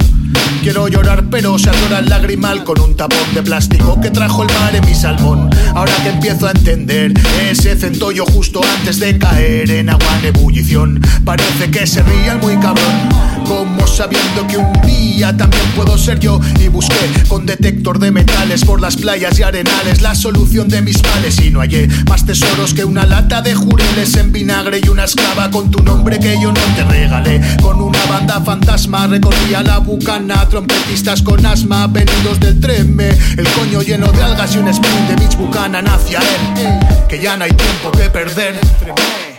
Quiero 0.62 0.88
llorar, 0.88 1.25
pero 1.30 1.59
se 1.59 1.68
atora 1.68 1.99
el 1.99 2.09
lagrimal 2.09 2.64
con 2.64 2.80
un 2.80 2.97
tapón 2.97 3.35
de 3.35 3.42
plástico 3.42 4.00
que 4.00 4.11
trajo 4.11 4.42
el 4.42 4.49
mar 4.61 4.75
en 4.75 4.87
mi 4.87 4.94
salmón. 4.94 5.50
Ahora 5.75 5.92
que 6.02 6.09
empiezo 6.09 6.47
a 6.47 6.52
entender 6.52 7.12
ese 7.50 7.76
centollo 7.76 8.25
justo 8.25 8.62
antes 8.78 8.99
de 8.99 9.18
caer 9.18 9.70
en 9.70 9.90
agua 9.90 10.18
en 10.20 10.35
ebullición, 10.35 11.02
parece 11.23 11.70
que 11.70 11.87
se 11.87 12.02
ría 12.02 12.32
el 12.32 12.38
muy 12.38 12.56
cabrón. 12.56 13.29
Como 13.50 13.85
sabiendo 13.85 14.47
que 14.47 14.59
un 14.59 14.73
día 14.83 15.37
también 15.37 15.64
puedo 15.75 15.99
ser 15.99 16.21
yo 16.21 16.40
y 16.61 16.69
busqué 16.69 16.95
con 17.26 17.47
detector 17.47 17.99
de 17.99 18.12
metales 18.12 18.64
por 18.64 18.80
las 18.80 18.95
playas 18.95 19.37
y 19.40 19.42
arenales 19.42 20.02
la 20.02 20.14
solución 20.14 20.69
de 20.69 20.80
mis 20.83 21.02
males 21.02 21.40
y 21.40 21.50
no 21.50 21.59
hallé 21.59 21.88
más 22.09 22.25
tesoros 22.25 22.75
que 22.75 22.85
una 22.85 23.04
lata 23.07 23.42
de 23.42 23.57
juriles 23.57 24.16
en 24.19 24.30
vinagre 24.30 24.80
y 24.85 24.88
una 24.88 25.02
esclava 25.02 25.50
con 25.50 25.69
tu 25.69 25.83
nombre 25.83 26.21
que 26.21 26.40
yo 26.40 26.52
no 26.52 26.61
te 26.76 26.85
regalé. 26.85 27.40
Con 27.61 27.83
una 27.83 27.99
banda 28.07 28.40
fantasma 28.40 29.09
recorría 29.09 29.64
la 29.64 29.78
bucana, 29.78 30.49
trompetistas 30.49 31.21
con 31.21 31.45
asma 31.45 31.88
venidos 31.88 32.38
del 32.38 32.61
treme, 32.61 33.09
el 33.37 33.49
coño 33.49 33.83
lleno 33.83 34.12
de 34.12 34.23
algas 34.23 34.54
y 34.54 34.59
un 34.59 34.69
sprint 34.69 35.09
de 35.09 35.16
Mitch 35.16 35.37
Buchanan 35.37 35.88
hacia 35.88 36.21
él, 36.21 36.78
que 37.09 37.21
ya 37.21 37.37
no 37.37 37.42
hay 37.42 37.52
tiempo 37.52 37.90
que 37.90 38.09
perder. 38.11 39.29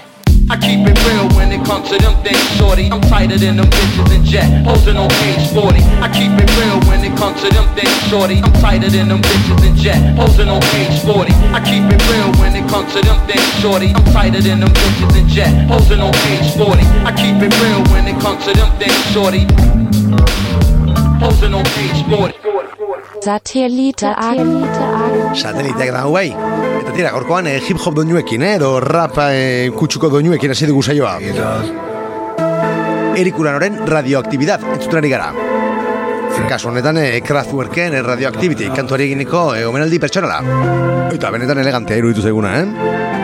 I 0.52 0.60
keep 0.60 0.84
it 0.84 1.00
real 1.08 1.32
when 1.40 1.50
it 1.50 1.64
comes 1.64 1.88
to 1.88 1.98
them 1.98 2.12
things, 2.28 2.44
shorty. 2.60 2.92
I'm 2.92 3.00
tighter 3.08 3.38
than 3.38 3.56
them 3.56 3.72
bitches 3.72 4.12
in 4.12 4.26
jet, 4.26 4.66
posing 4.68 4.98
on 4.98 5.08
page 5.24 5.48
40. 5.56 5.80
I 6.04 6.12
keep 6.12 6.28
it 6.36 6.52
real 6.60 6.76
when 6.92 7.00
it 7.08 7.16
comes 7.16 7.40
to 7.40 7.48
them 7.56 7.64
things, 7.72 7.88
shorty. 8.12 8.44
I'm 8.44 8.52
tighter 8.60 8.90
than 8.90 9.08
them 9.08 9.22
bitches 9.24 9.64
in 9.64 9.78
jet, 9.78 9.96
posing 10.20 10.50
on 10.50 10.60
page 10.76 11.00
40. 11.08 11.32
I 11.56 11.64
keep 11.64 11.88
it 11.88 12.04
real 12.12 12.36
when 12.36 12.52
it 12.52 12.68
comes 12.68 12.92
to 12.92 13.00
them 13.00 13.16
things, 13.32 13.48
shorty. 13.64 13.96
I'm 13.96 14.04
tighter 14.12 14.42
than 14.42 14.60
them 14.60 14.76
bitches 14.76 15.16
in 15.16 15.30
jet, 15.30 15.56
posing 15.72 16.02
on 16.02 16.12
page 16.28 16.52
40. 16.60 16.84
I 17.08 17.16
keep 17.16 17.40
it 17.40 17.56
real 17.64 17.80
when 17.88 18.04
it 18.12 18.20
comes 18.20 18.44
to 18.44 18.52
them 18.52 18.76
things, 18.76 19.00
shorty. 19.16 19.48
Posing 21.24 21.56
on 21.56 21.64
page 21.64 22.04
40. 22.12 22.51
Satellite 23.22 24.10
Sateliteak 25.38 25.92
da 25.94 26.02
guai. 26.10 26.32
Eta 26.82 26.94
tira, 26.96 27.12
gorkoan 27.14 27.48
eh, 27.52 27.60
hip 27.62 27.78
hop 27.78 27.96
doinuekin, 28.00 28.42
eh, 28.42 28.56
edo 28.58 28.80
rap 28.82 29.20
eh, 29.28 29.70
kutsuko 29.78 30.10
doinuekin 30.10 30.56
hasi 30.56 30.66
dugu 30.70 30.82
saioa. 30.82 31.20
Erik 33.22 33.38
Uranoren 33.38 33.78
radioaktibidad, 33.86 34.66
entzuten 34.74 35.04
ari 35.04 35.14
gara. 35.14 35.32
Kasu 36.50 36.72
honetan, 36.72 36.98
eh, 36.98 37.22
Kraftwerken 37.22 37.94
eh, 37.94 38.02
radioactivity, 38.02 38.72
kantuari 38.76 39.12
eginiko 39.12 39.52
eh, 39.56 39.68
omenaldi 39.70 40.00
pertsonala. 40.02 40.42
Eta 41.14 41.30
benetan 41.30 41.62
elegantea 41.62 42.02
iruditu 42.02 42.26
zaiguna, 42.26 42.58
eh? 42.64 43.21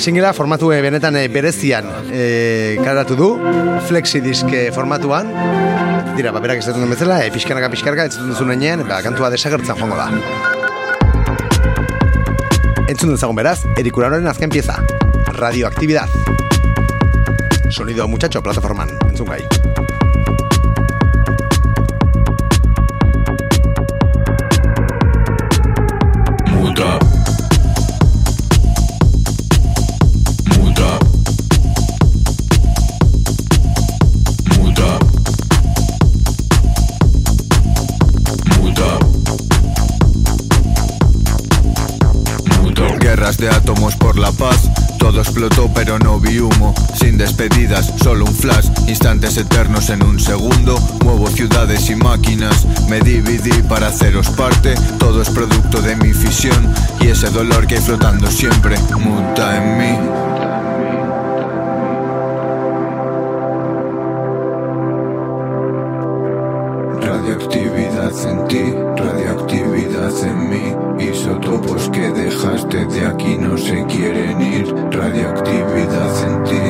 Singela 0.00 0.32
formatu 0.32 0.72
eh, 0.72 0.80
benetan 0.80 1.16
eh, 1.20 1.26
berezian 1.28 1.84
eh, 2.08 2.78
karatu 2.80 3.16
du, 3.18 3.26
flexidisk 3.84 4.48
formatuan, 4.72 5.28
dira, 6.16 6.32
paperak 6.32 6.62
ez 6.62 6.72
duen 6.72 6.88
bezala, 6.88 7.18
e, 7.20 7.28
pixkanaka 7.34 7.68
pixkanaka 7.68 8.06
ez 8.08 8.14
duen 8.16 8.32
zunenean, 8.32 8.80
ba, 8.88 9.02
kantua 9.04 9.28
desagertzen 9.34 9.76
joango 9.76 10.00
da. 10.00 10.08
Entzun 12.88 13.12
dezagun 13.12 13.36
beraz, 13.36 13.58
Erik 13.76 14.00
Uranoren 14.00 14.32
azken 14.32 14.48
pieza, 14.48 14.80
Radioactividad. 15.36 16.08
Sonido 17.68 18.08
muchacho 18.08 18.40
plataforman, 18.40 18.96
entzun 19.12 19.28
gai. 19.28 19.69
De 43.40 43.48
átomos 43.48 43.96
por 43.96 44.18
la 44.18 44.30
paz. 44.32 44.70
Todo 44.98 45.20
explotó 45.20 45.70
pero 45.74 45.98
no 45.98 46.20
vi 46.20 46.38
humo. 46.38 46.74
Sin 46.94 47.16
despedidas, 47.16 47.92
solo 48.02 48.26
un 48.26 48.34
flash. 48.34 48.68
Instantes 48.86 49.36
eternos 49.38 49.88
en 49.88 50.04
un 50.04 50.20
segundo. 50.20 50.78
Muevo 51.02 51.28
ciudades 51.28 51.88
y 51.88 51.96
máquinas. 51.96 52.66
Me 52.88 53.00
dividí 53.00 53.62
para 53.68 53.88
haceros 53.88 54.28
parte. 54.30 54.74
Todo 54.98 55.22
es 55.22 55.30
producto 55.30 55.80
de 55.80 55.96
mi 55.96 56.12
fisión. 56.12 56.72
Y 57.00 57.08
ese 57.08 57.30
dolor 57.30 57.66
que 57.66 57.76
hay 57.76 57.80
flotando 57.80 58.30
siempre. 58.30 58.78
Muta 58.98 59.56
en 59.56 59.78
mí. 59.78 60.29
Se 73.70 73.84
quieren 73.86 74.40
ir, 74.42 74.66
radioactividad 74.90 76.12
en 76.28 76.44
ti. 76.48 76.64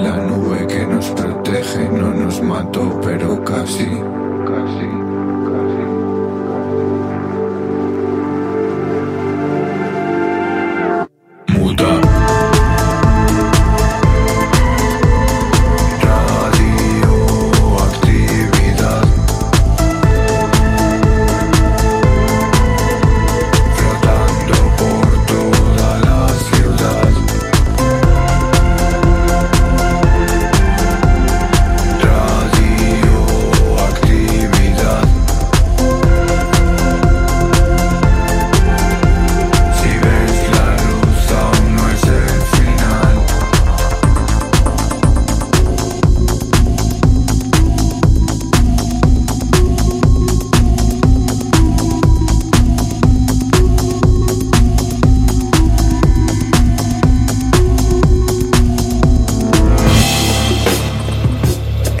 La 0.00 0.16
nube 0.16 0.66
que 0.66 0.86
nos 0.86 1.10
protege 1.10 1.90
no 1.90 2.14
nos 2.14 2.40
mató, 2.40 2.98
pero 3.04 3.44
casi, 3.44 4.01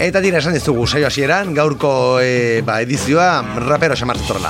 Eta 0.02 0.18
dira 0.18 0.40
esan 0.42 0.56
dizugu 0.56 0.82
saio 0.82 1.06
hasieran 1.06 1.52
gaurko 1.54 2.18
e, 2.18 2.58
ba, 2.66 2.80
edizioa 2.82 3.38
rapero 3.62 3.94
xamartzen 3.94 4.48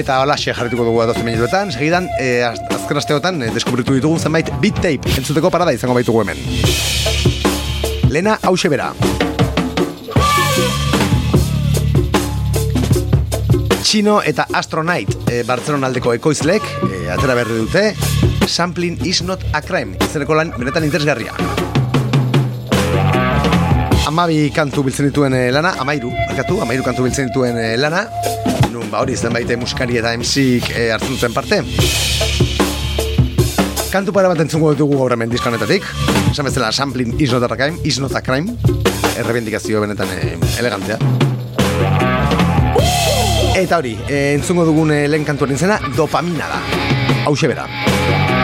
Eta 0.00 0.22
holaxe 0.22 0.54
jarrituko 0.56 0.86
dugu 0.88 1.02
adozen 1.02 1.26
minutuetan, 1.26 1.70
segidan, 1.70 2.08
e, 2.18 2.40
az, 2.42 2.62
azken 2.72 2.96
asteotan 2.96 3.42
e, 3.42 3.50
deskubritu 3.52 3.92
ditugu 3.92 4.16
zenbait 4.18 4.48
beat 4.62 4.80
tape 4.80 5.12
entzuteko 5.18 5.50
parada 5.52 5.74
izango 5.76 5.92
baitugu 5.92 6.22
hemen. 6.22 6.40
Lena 8.08 8.38
hause 8.40 8.72
bera. 8.72 8.94
Chino 13.84 14.22
eta 14.24 14.48
Astronaut 14.54 15.28
e, 15.28 15.42
Bartzelonaldeko 15.44 16.16
ekoizlek 16.16 16.64
e, 16.88 17.04
atera 17.12 17.36
berri 17.36 17.60
dute 17.66 17.90
Sampling 18.48 18.96
is 19.04 19.20
not 19.28 19.44
a 19.52 19.60
crime 19.60 20.00
izeneko 20.08 20.40
lan 20.40 20.56
benetan 20.56 20.88
interesgarria. 20.88 21.36
Amabi 24.06 24.50
kantu 24.52 24.84
biltzen 24.84 25.08
dituen 25.08 25.34
eh, 25.34 25.50
lana, 25.52 25.74
amairu, 25.80 26.10
markatu, 26.28 26.58
amairu 26.62 26.84
kantu 26.84 27.06
biltzen 27.06 27.30
dituen 27.30 27.56
eh, 27.56 27.74
lana, 27.80 28.04
nun 28.72 28.90
ba 28.92 29.00
hori 29.00 29.16
zenbait 29.16 29.48
muskari 29.56 29.98
eta 30.00 30.12
MCik 30.18 30.70
eh, 30.74 30.90
hartzen 30.92 31.16
duten 31.16 31.32
parte. 31.32 31.62
Kantu 33.94 34.12
para 34.12 34.28
bat 34.28 34.40
entzungo 34.42 34.72
ditugu 34.74 34.98
gaur 34.98 35.14
hemen 35.14 35.30
diskonetatik, 35.30 35.86
esan 36.32 36.48
bezala 36.48 36.72
sampling 36.72 37.14
is 37.20 37.32
not 37.32 37.44
a 37.46 37.56
crime, 37.56 37.78
is 37.84 38.00
not 38.00 38.14
a 38.14 38.20
crime, 38.20 38.56
errebendikazio 39.16 39.80
benetan 39.80 40.10
eh, 40.18 40.34
elegantea. 40.58 40.98
Eta 43.54 43.78
hori, 43.78 43.94
eh, 44.08 44.34
entzungo 44.34 44.66
dugun 44.66 44.90
eh, 44.92 45.04
lehen 45.08 45.24
kantuaren 45.24 45.56
zena, 45.58 45.78
dopamina 45.96 46.50
da. 46.50 46.60
Hau 47.24 47.36
bera. 47.40 47.68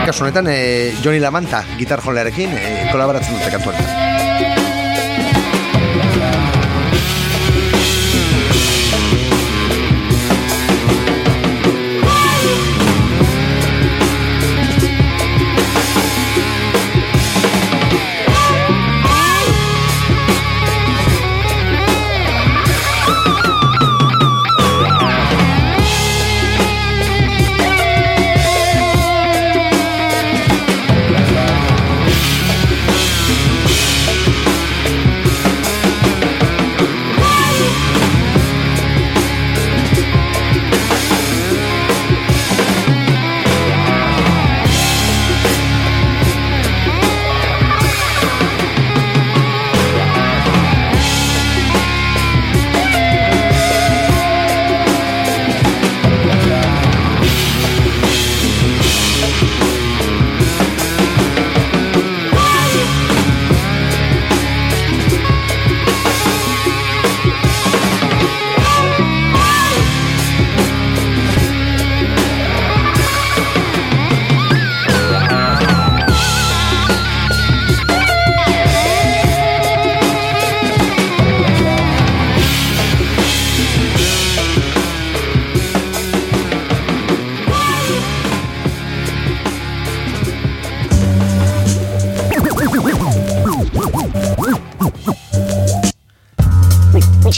Kasu 0.07 0.23
honetan, 0.23 0.47
eh, 0.49 0.95
Johnny 1.03 1.19
Lamanta, 1.19 1.65
gitar 1.77 2.01
jolearekin, 2.01 2.49
eh, 2.55 2.89
kolaboratzen 2.91 3.37
dute 3.37 3.51
kantu 3.51 4.10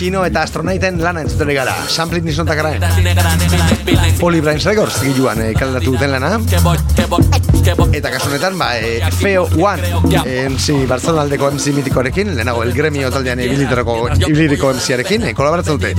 Txino 0.03 0.25
eta 0.27 0.41
astronauten 0.43 0.97
lana 0.99 1.21
entzuten 1.23 1.47
ari 1.47 1.53
gara. 1.55 1.73
Sampling 1.87 2.25
nisontak 2.27 2.57
gara. 2.59 2.73
Poli 4.19 4.41
Brains 4.43 4.65
Records 4.67 4.97
giluan 4.99 5.39
eh, 5.39 5.53
kaleratu 5.55 5.93
duten 5.93 6.11
lana. 6.11 6.33
Eta 7.95 8.11
kasu 8.11 8.27
honetan, 8.27 8.57
ba, 8.59 8.67
eh, 8.75 8.99
Feo 9.15 9.45
One, 9.55 9.93
eh, 10.25 10.49
MC 10.49 10.81
Barcelona 10.91 11.23
aldeko 11.23 11.53
MC 11.53 11.71
mitikoarekin, 11.77 12.35
lehenago 12.35 12.65
El 12.67 12.75
Gremio 12.75 13.13
taldean 13.15 13.39
ibiliterako 13.47 13.95
ibiliriko 14.27 14.73
MC-arekin, 14.75 15.29
eh, 15.29 15.33
kolaboratzen 15.39 15.79
dute. 15.79 15.95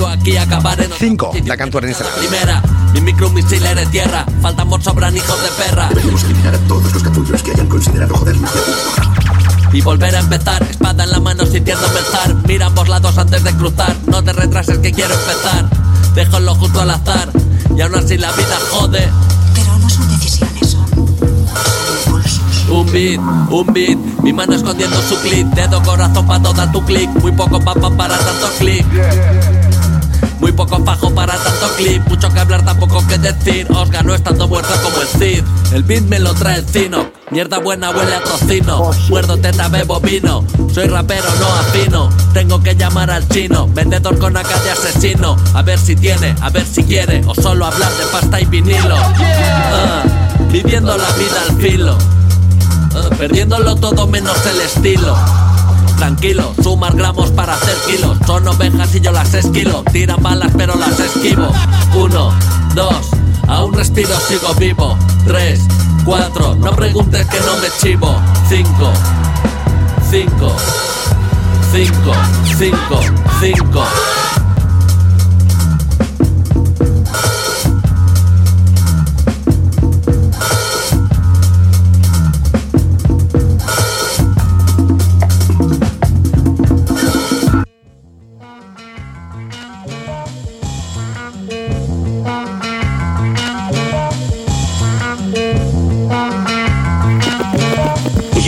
Cinco, 0.99 1.33
da 1.49 1.57
kantuaren 1.57 1.97
izena. 1.97 2.13
Primera, 2.21 2.61
mi 2.93 3.07
micromisil 3.09 3.65
eres 3.73 3.89
tierra. 3.89 4.27
Faltan 4.43 4.83
sobran 4.83 5.17
hijos 5.17 5.43
de 5.49 5.49
perra. 5.63 5.89
Tenemos 5.95 6.21
que 6.21 6.33
eliminar 6.33 6.55
a 6.55 6.69
todos 6.69 6.93
los 6.93 7.03
capullos 7.03 7.43
que 7.43 7.53
hayan 7.53 7.69
considerado 7.69 8.15
jodernos. 8.17 8.51
Y 9.75 9.81
volver 9.81 10.15
a 10.15 10.21
empezar, 10.21 10.63
espada 10.63 11.03
en 11.03 11.11
la 11.11 11.19
mano 11.19 11.45
sintiendo 11.45 11.85
pensar. 11.89 12.33
Mira 12.47 12.67
ambos 12.67 12.89
lados 12.89 13.19
antes 13.19 13.43
de 13.43 13.53
cruzar. 13.55 13.97
No 14.07 14.23
te 14.23 14.33
retrases 14.33 14.79
que 14.79 14.93
quiero 14.93 15.13
empezar. 15.15 15.69
Déjalo 16.15 16.55
justo 16.55 16.81
al 16.81 16.91
azar. 16.91 17.29
Y 17.77 17.81
aún 17.81 17.97
así 17.97 18.17
la 18.17 18.31
vida 18.33 18.57
jode. 18.71 19.09
Pero 19.53 19.79
no 19.81 19.91
son 19.91 20.09
decisiones, 20.11 20.71
son 20.71 20.87
impulsos. 22.07 22.69
Un 22.71 22.93
beat, 22.93 23.21
un 23.51 23.67
beat, 23.73 23.99
mi 24.23 24.33
mano 24.33 24.55
escondiendo 24.55 24.97
su 25.03 25.19
clip, 25.23 25.49
dedo 25.49 25.83
corazón 25.83 26.25
para 26.25 26.53
dar 26.53 26.71
tu 26.71 26.85
clic, 26.85 27.11
muy 27.21 27.33
poco 27.33 27.59
papá 27.59 27.91
para 27.91 28.17
tanto 28.17 28.49
clic. 28.61 28.87
Muy 30.39 30.53
poco 30.53 30.85
fajo 30.85 31.13
para 31.13 31.37
tanto 31.37 31.75
clip, 31.77 32.07
mucho 32.07 32.33
que 32.33 32.39
hablar, 32.39 32.65
tampoco 32.65 33.05
que 33.09 33.19
decir. 33.19 33.67
Os 33.73 33.91
ganó 33.91 34.15
estando 34.15 34.47
muerto 34.47 34.73
como 34.85 35.01
el 35.03 35.09
Cid. 35.09 35.45
El 35.73 35.83
beat 35.83 36.05
me 36.05 36.21
lo 36.21 36.33
trae 36.33 36.59
el 36.59 36.65
Cino. 36.65 37.14
Mierda 37.35 37.59
buena 37.59 37.91
huele 37.91 38.15
a 38.15 38.23
tocino. 38.23 38.93
Muerdo 39.09 39.37
teta, 39.37 39.67
bebo 39.67 39.99
vino. 39.99 40.45
Soy 40.73 40.87
rapero, 40.87 41.27
no 41.41 41.47
afino. 41.49 42.09
Tengo 42.33 42.63
que 42.63 42.77
llamar 42.77 43.11
al 43.11 43.29
chino. 43.29 43.67
Vendedor 43.75 44.17
con 44.21 44.37
acá 44.37 44.57
de 44.61 44.71
asesino. 44.71 45.35
A 45.53 45.63
ver 45.63 45.77
si 45.77 45.97
tiene, 45.97 46.33
a 46.41 46.51
ver 46.51 46.65
si 46.65 46.85
quiere. 46.85 47.25
O 47.27 47.35
solo 47.35 47.67
hablar 47.67 47.91
de 47.95 48.05
pasta 48.05 48.41
y 48.41 48.45
vinilo. 48.45 48.95
Ah, 48.97 50.05
viviendo 50.53 50.97
la 50.97 51.11
vida 51.15 51.43
al 51.49 51.57
filo. 51.57 51.99
Ah, 52.95 53.13
perdiéndolo 53.19 53.75
todo 53.75 54.07
menos 54.07 54.37
el 54.47 54.61
estilo. 54.61 55.17
Tranquilo, 55.97 56.55
sumar 56.63 56.95
gramos 56.95 57.33
para 57.33 57.55
hacer 57.55 57.75
kilos. 57.89 58.17
Son 58.29 58.47
ovejas 58.47 58.95
y 58.95 59.01
yo 59.01 59.11
las 59.11 59.35
esquilo. 59.35 59.83
Tiran 59.91 60.23
balas 60.23 60.53
pero 60.57 60.77
las 60.77 61.01
esquivo. 61.01 61.49
Uno, 61.97 62.33
dos, 62.77 63.11
aún 63.49 63.75
respiro, 63.75 64.17
sigo 64.29 64.55
vivo. 64.55 64.97
Tres, 65.27 65.63
4. 66.05 66.55
No 66.57 66.71
preguntes 66.73 67.27
que 67.27 67.41
no 67.41 67.57
me 67.57 67.69
chivo. 67.81 68.21
5. 68.49 68.93
5. 70.11 70.57
5. 71.73 72.13
5. 72.59 73.01
5. 73.41 74.44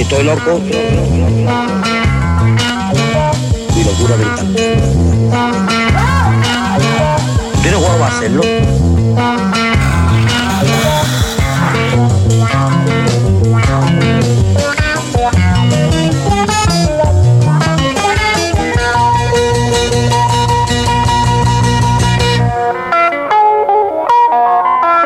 estoy 0.09 0.25
loco. 0.25 0.61
Mi 3.75 3.85
locura 3.85 4.17
del 4.17 4.35
tanto. 4.37 4.63
Pero 7.63 7.81
guau, 7.81 7.99
va 7.99 8.07
a 8.07 8.17
hacerlo. 8.17 8.43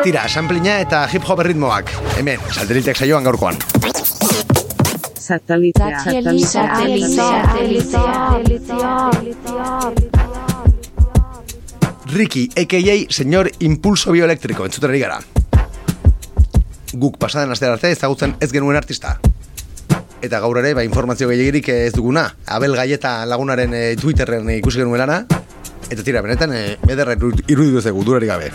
Tira, 0.03 0.27
sampliña 0.27 0.79
eta 0.81 1.07
hip 1.11 1.23
hop 1.27 1.41
ritmoak. 1.41 1.89
Hemen, 2.17 2.39
salderitek 2.53 2.97
saioan. 2.97 3.23
Gaurkoan. 3.23 3.57
Satelitea. 5.21 6.03
Ricky, 12.11 12.49
a.k.a. 12.57 13.05
señor 13.13 13.51
impulso 13.59 14.11
bioelektriko, 14.11 14.65
entzuten 14.65 14.89
ari 14.89 14.99
gara. 14.99 15.19
Guk 16.91 17.17
pasaden 17.21 17.53
astear 17.53 17.77
arte 17.77 17.91
ezagutzen 17.93 18.35
ez 18.41 18.51
genuen 18.51 18.75
artista. 18.75 19.19
Eta 20.21 20.41
gaur 20.41 20.59
ere, 20.59 20.73
ba, 20.73 20.83
informazio 20.83 21.29
gehiagirik 21.29 21.69
ez 21.69 21.93
duguna. 21.93 22.25
Abel 22.45 22.75
Gaieta 22.75 23.21
lagunaren 23.25 23.73
e, 23.77 23.85
Twitterren 24.01 24.49
ikusi 24.57 24.81
genuen 24.81 24.99
lana. 25.05 25.21
Eta 25.89 26.03
tira, 26.03 26.25
benetan, 26.25 26.51
e, 26.53 26.75
bederra 26.83 27.15
iruditu 27.15 27.79
ez 27.79 27.85
dugu, 27.87 28.03
durari 28.09 28.27
gabe. 28.27 28.51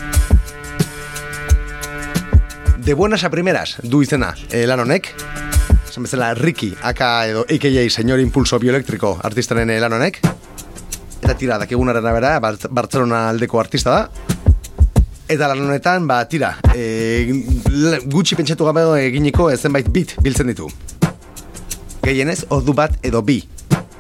De 2.87 2.95
buenas 2.95 3.25
a 3.25 3.31
primeras, 3.31 3.79
du 3.83 4.03
izena 4.03 4.35
e, 4.51 4.67
lan 4.67 4.85
honek. 4.85 5.15
Esan 5.97 6.05
bezala 6.05 6.35
Ricky, 6.35 6.75
aka 6.83 7.27
edo 7.27 7.47
AKA 7.49 7.89
Señor 7.89 8.21
Impulso 8.21 8.59
Bioelektriko 8.59 9.19
artistaren 9.25 9.71
eh, 9.71 9.81
lan 9.81 9.95
honek. 9.97 10.19
Eta 11.23 11.35
tira, 11.35 11.57
dakigunaren 11.57 12.05
Bart- 12.05 12.69
Bartzelona 12.69 13.31
aldeko 13.31 13.59
artista 13.59 13.91
da. 13.91 14.11
Eta 15.27 15.49
lan 15.49 15.63
honetan, 15.65 16.07
ba, 16.07 16.29
tira, 16.29 16.59
e, 16.75 17.33
gutxi 18.13 18.37
pentsatu 18.37 18.67
gabe 18.69 18.83
eginiko 19.07 19.49
zenbait 19.57 19.89
bit 19.89 20.13
biltzen 20.21 20.47
ditu. 20.53 20.69
Gehienez, 22.03 22.45
ordu 22.51 22.75
bat 22.75 22.93
edo 23.03 23.23
bi. 23.23 23.41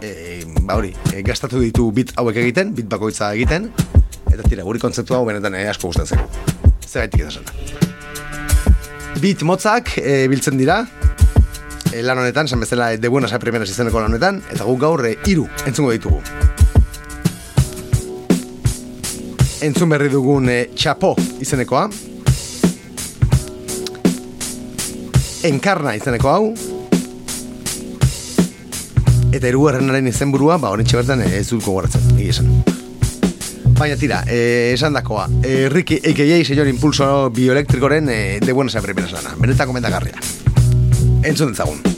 E, 0.03 0.45
ba 0.69 0.77
hori, 0.77 0.93
e, 1.15 1.23
gastatu 1.23 1.59
ditu 1.65 1.91
bit 1.93 2.13
hauek 2.17 2.37
egiten, 2.37 2.75
bit 2.75 2.87
bakoitza 2.93 3.33
egiten, 3.33 3.71
eta 4.31 4.43
tira, 4.45 4.63
guri 4.69 4.79
kontzeptu 4.79 5.15
hau 5.17 5.25
benetan 5.25 5.55
e, 5.55 5.65
asko 5.67 5.89
gustatzen 5.89 6.19
zaigu. 6.19 6.29
Zergaitik 6.87 7.25
ez 7.25 7.39
Bit 9.17 9.43
motzak 9.49 9.97
e, 9.97 10.29
biltzen 10.29 10.59
dira, 10.61 10.85
lan 12.03 12.19
honetan, 12.19 12.47
esan 12.47 12.61
bezala 12.61 12.97
de 12.97 13.09
buenas 13.09 13.33
a 13.33 13.39
primeras 13.39 13.71
izeneko 13.71 14.01
lan 14.01 14.13
honetan, 14.13 14.43
eta 14.53 14.65
guk 14.65 14.81
gaur 14.81 15.05
e, 15.07 15.17
iru 15.27 15.47
entzungo 15.67 15.93
ditugu. 15.95 16.21
Entzun 19.67 19.91
berri 19.91 20.09
dugun 20.13 20.51
e, 20.53 20.59
txapo 20.77 21.15
izenekoa, 21.41 21.89
enkarna 25.47 25.97
izeneko 25.97 26.33
hau, 26.33 26.55
eta 29.33 29.47
hirugarrenaren 29.49 30.09
izenburua, 30.13 30.59
ba, 30.63 30.73
honetxe 30.75 31.01
bertan 31.01 31.25
e, 31.27 31.31
ez 31.41 31.47
dut 31.51 31.65
gogoratzen, 31.65 32.17
esan. 32.25 32.51
Baina 33.77 33.97
tira, 34.01 34.23
eh, 34.27 34.73
esan 34.73 34.95
dakoa, 34.97 35.29
eh, 35.45 35.69
Ricky 35.69 36.01
a.k.a. 36.01 36.45
señor 36.45 36.67
impulso 36.67 37.29
bioelektrikoren 37.31 38.09
eh, 38.09 38.41
de 38.41 38.53
buenas 38.53 38.75
a 38.77 38.81
primeras 38.81 39.13
lana. 39.13 39.35
Benetako 39.37 39.75
mendagarria. 39.75 40.17
Entzun 41.27 41.49
ditzagun. 41.49 41.96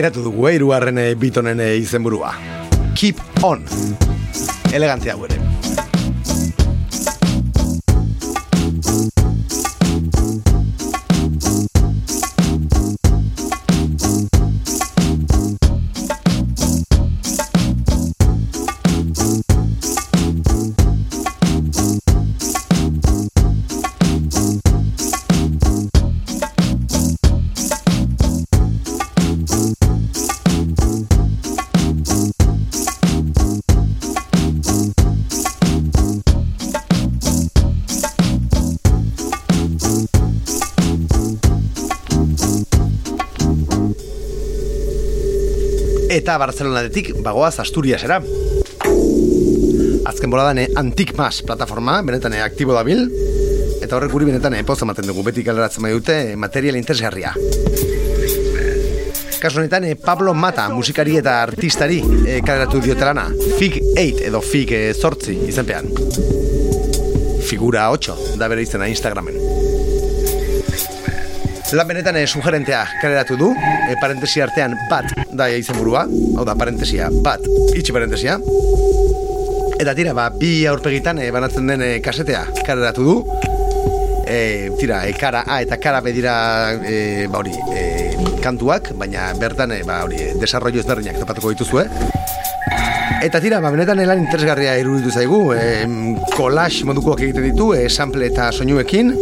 Begiratu 0.00 0.22
dugu, 0.24 0.46
eh, 0.48 0.96
eh, 0.96 1.12
bitonen 1.14 1.60
eh, 1.60 1.76
izenburua. 1.76 2.32
Keep 2.96 3.20
on. 3.44 3.68
Elegantzia 4.72 5.12
hau. 5.12 5.49
Eta 46.30 46.38
Barcelonadetik 46.38 47.08
bagoaz 47.26 47.56
Asturiasera. 47.58 48.20
Azken 50.06 50.30
boladan 50.30 50.60
Antik 50.78 51.10
Mas 51.18 51.40
plataforma, 51.42 51.96
benetan 52.06 52.36
eh, 52.38 52.42
aktibo 52.44 52.70
dabil. 52.76 53.00
Eta 53.82 53.96
horrek 53.96 54.14
guri 54.14 54.28
benetan 54.28 54.54
poza 54.62 54.86
ematen 54.86 55.10
dugu, 55.10 55.24
beti 55.26 55.42
galeratzen 55.42 55.82
bai 55.82 55.90
dute 55.90 56.20
eh, 56.28 56.36
material 56.38 56.78
interesgarria. 56.78 57.34
Kasu 59.42 59.58
honetan, 59.58 59.88
eh, 59.90 59.96
Pablo 59.98 60.30
Mata, 60.32 60.68
musikari 60.70 61.18
eta 61.18 61.40
artistari 61.42 61.98
eh, 61.98 62.38
kaleratu 62.46 62.78
diotelana. 62.78 63.26
Fig 63.58 63.82
8 63.98 64.28
edo 64.30 64.38
Fig 64.38 64.70
eh, 64.70 64.94
zortzi 64.94 65.34
izenpean. 65.50 65.90
Figura 67.42 67.90
8, 67.90 68.38
da 68.38 68.46
bere 68.46 68.62
izena 68.62 68.86
Instagramen. 68.86 69.39
Lan 71.70 71.86
benetan 71.86 72.16
e, 72.18 72.24
sugerentea 72.26 72.80
kaleratu 72.98 73.36
du, 73.38 73.48
e, 73.54 73.94
parentesi 74.02 74.40
artean 74.42 74.72
bat 74.90 75.12
da 75.30 75.46
izenburua, 75.54 76.02
hau 76.34 76.42
da 76.46 76.56
parentesia 76.58 77.06
bat, 77.22 77.44
itxi 77.78 77.94
parentesia. 77.94 78.40
Eta 79.78 79.94
tira, 79.94 80.10
ba, 80.16 80.26
bi 80.34 80.64
aurpegitan 80.66 81.20
e, 81.22 81.28
banatzen 81.30 81.70
den 81.70 81.84
e, 81.86 81.90
kasetea 82.02 82.42
kaleratu 82.66 83.06
du. 83.06 83.14
E, 84.26 84.70
tira, 84.80 85.04
e, 85.06 85.14
kara 85.14 85.44
A 85.46 85.60
eta 85.62 85.78
kara 85.78 86.00
B 86.02 86.10
dira 86.16 86.34
e, 86.74 87.28
ba 87.30 87.38
hori, 87.38 87.54
e, 87.70 87.84
kantuak, 88.42 88.90
baina 88.98 89.30
bertan 89.38 89.70
e, 89.76 89.84
ba 89.86 90.02
hori, 90.08 90.18
e, 90.26 90.32
desarrollo 90.42 90.82
ezberdinak 90.82 91.22
topatuko 91.22 91.54
dituzue. 91.54 91.86
Eta 93.22 93.38
tira, 93.38 93.62
ba, 93.62 93.70
benetan 93.70 94.02
lan 94.10 94.24
interesgarria 94.24 94.74
iruditu 94.82 95.14
zaigu, 95.14 95.44
e, 95.54 95.86
collage 96.34 96.82
modukoak 96.88 97.22
egiten 97.28 97.46
ditu, 97.52 97.70
e, 97.78 97.86
sample 97.86 98.26
eta 98.32 98.50
soinuekin, 98.50 99.14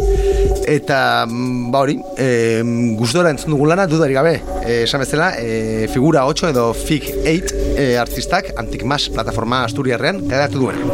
eta 0.69 1.25
mm, 1.27 1.71
ba 1.73 1.83
hori, 1.85 1.97
e, 2.21 2.61
gustora 2.99 3.33
entzun 3.33 3.55
dugun 3.55 3.73
lana 3.73 3.87
dudari 3.89 4.17
gabe, 4.17 4.35
e, 4.63 4.83
esan 4.85 5.03
bezala, 5.03 5.33
e, 5.41 5.89
figura 5.93 6.27
8 6.29 6.53
edo 6.53 6.69
Fig 6.77 7.09
8 7.25 7.55
e, 7.77 7.89
artistak 7.99 8.53
Antik 8.61 8.85
Mas 8.85 9.09
plataforma 9.09 9.65
Asturiarrean 9.65 10.21
kaleratu 10.29 10.67
duen. 10.67 10.85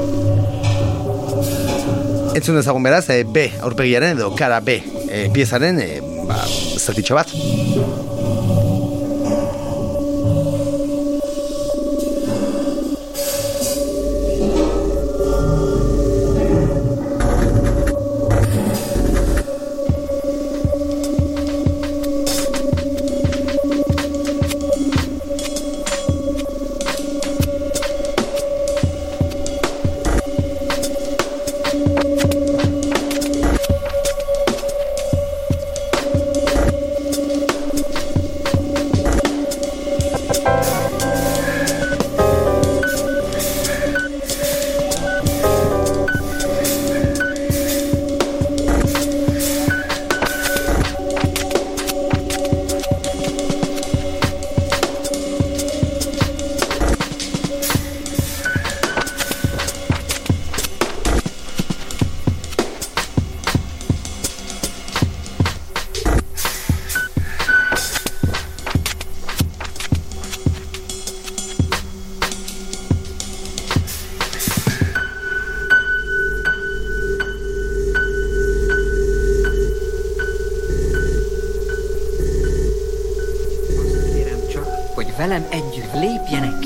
Entzun 2.34 2.58
dezagun 2.58 2.87
beraz, 2.87 3.08
e, 3.10 3.22
B 3.26 3.48
aurpegiaren 3.62 4.16
edo 4.16 4.32
kara 4.38 4.60
B 4.60 4.78
e, 5.08 5.28
piezaren 5.34 5.82
e, 5.82 5.90
ba, 6.28 6.40
zatitxo 6.78 7.18
bat. 7.18 7.34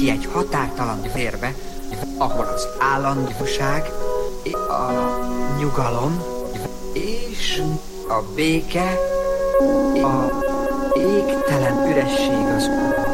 Egy 0.08 0.28
határtalan 0.32 1.02
vérbe, 1.14 1.54
ahol 2.18 2.46
az 2.54 2.68
állandóság, 2.78 3.90
a 4.68 4.92
nyugalom 5.58 6.22
és 6.92 7.62
a 8.08 8.22
béke, 8.34 8.96
a 10.02 10.42
égtelen 10.94 11.88
üresség 11.90 12.46
az 12.56 12.66
Ha 12.66 13.07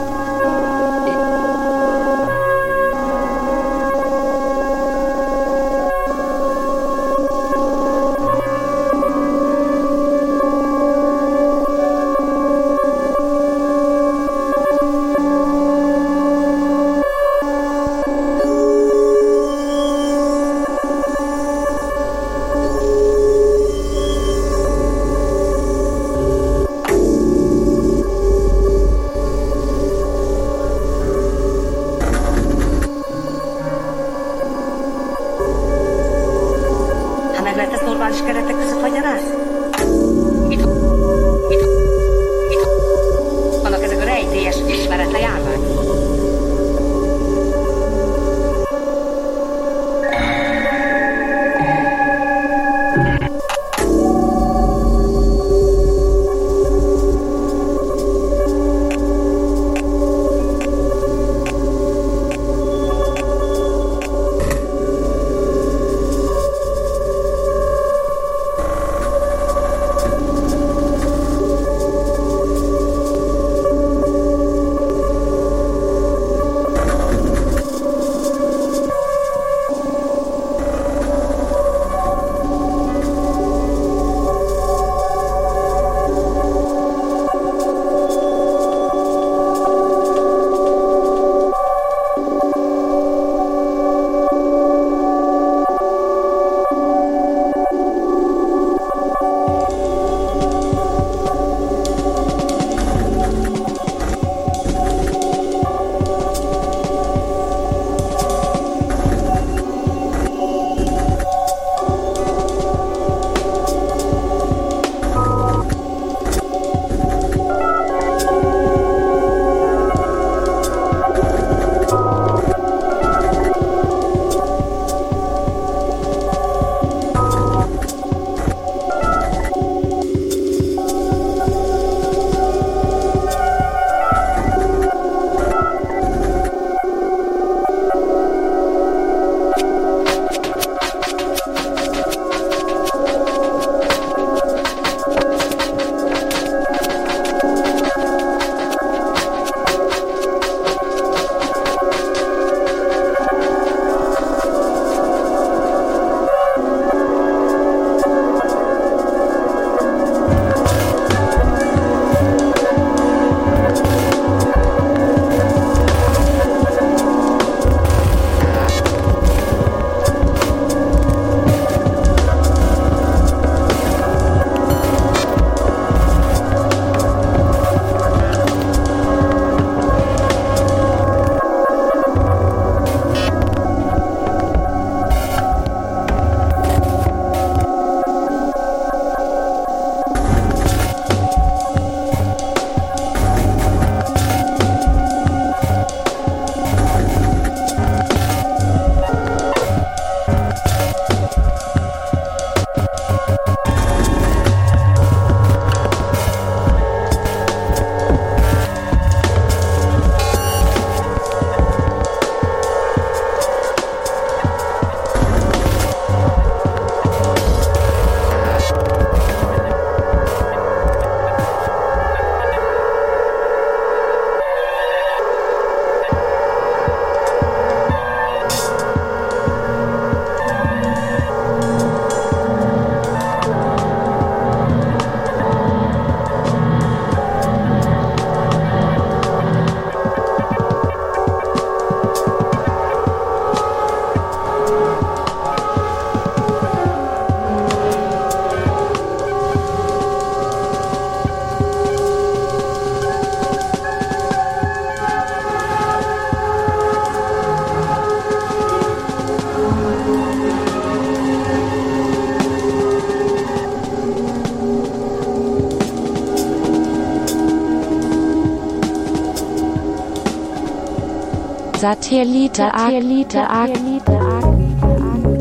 Satellite 272.04 272.56
Satellite 272.58 273.40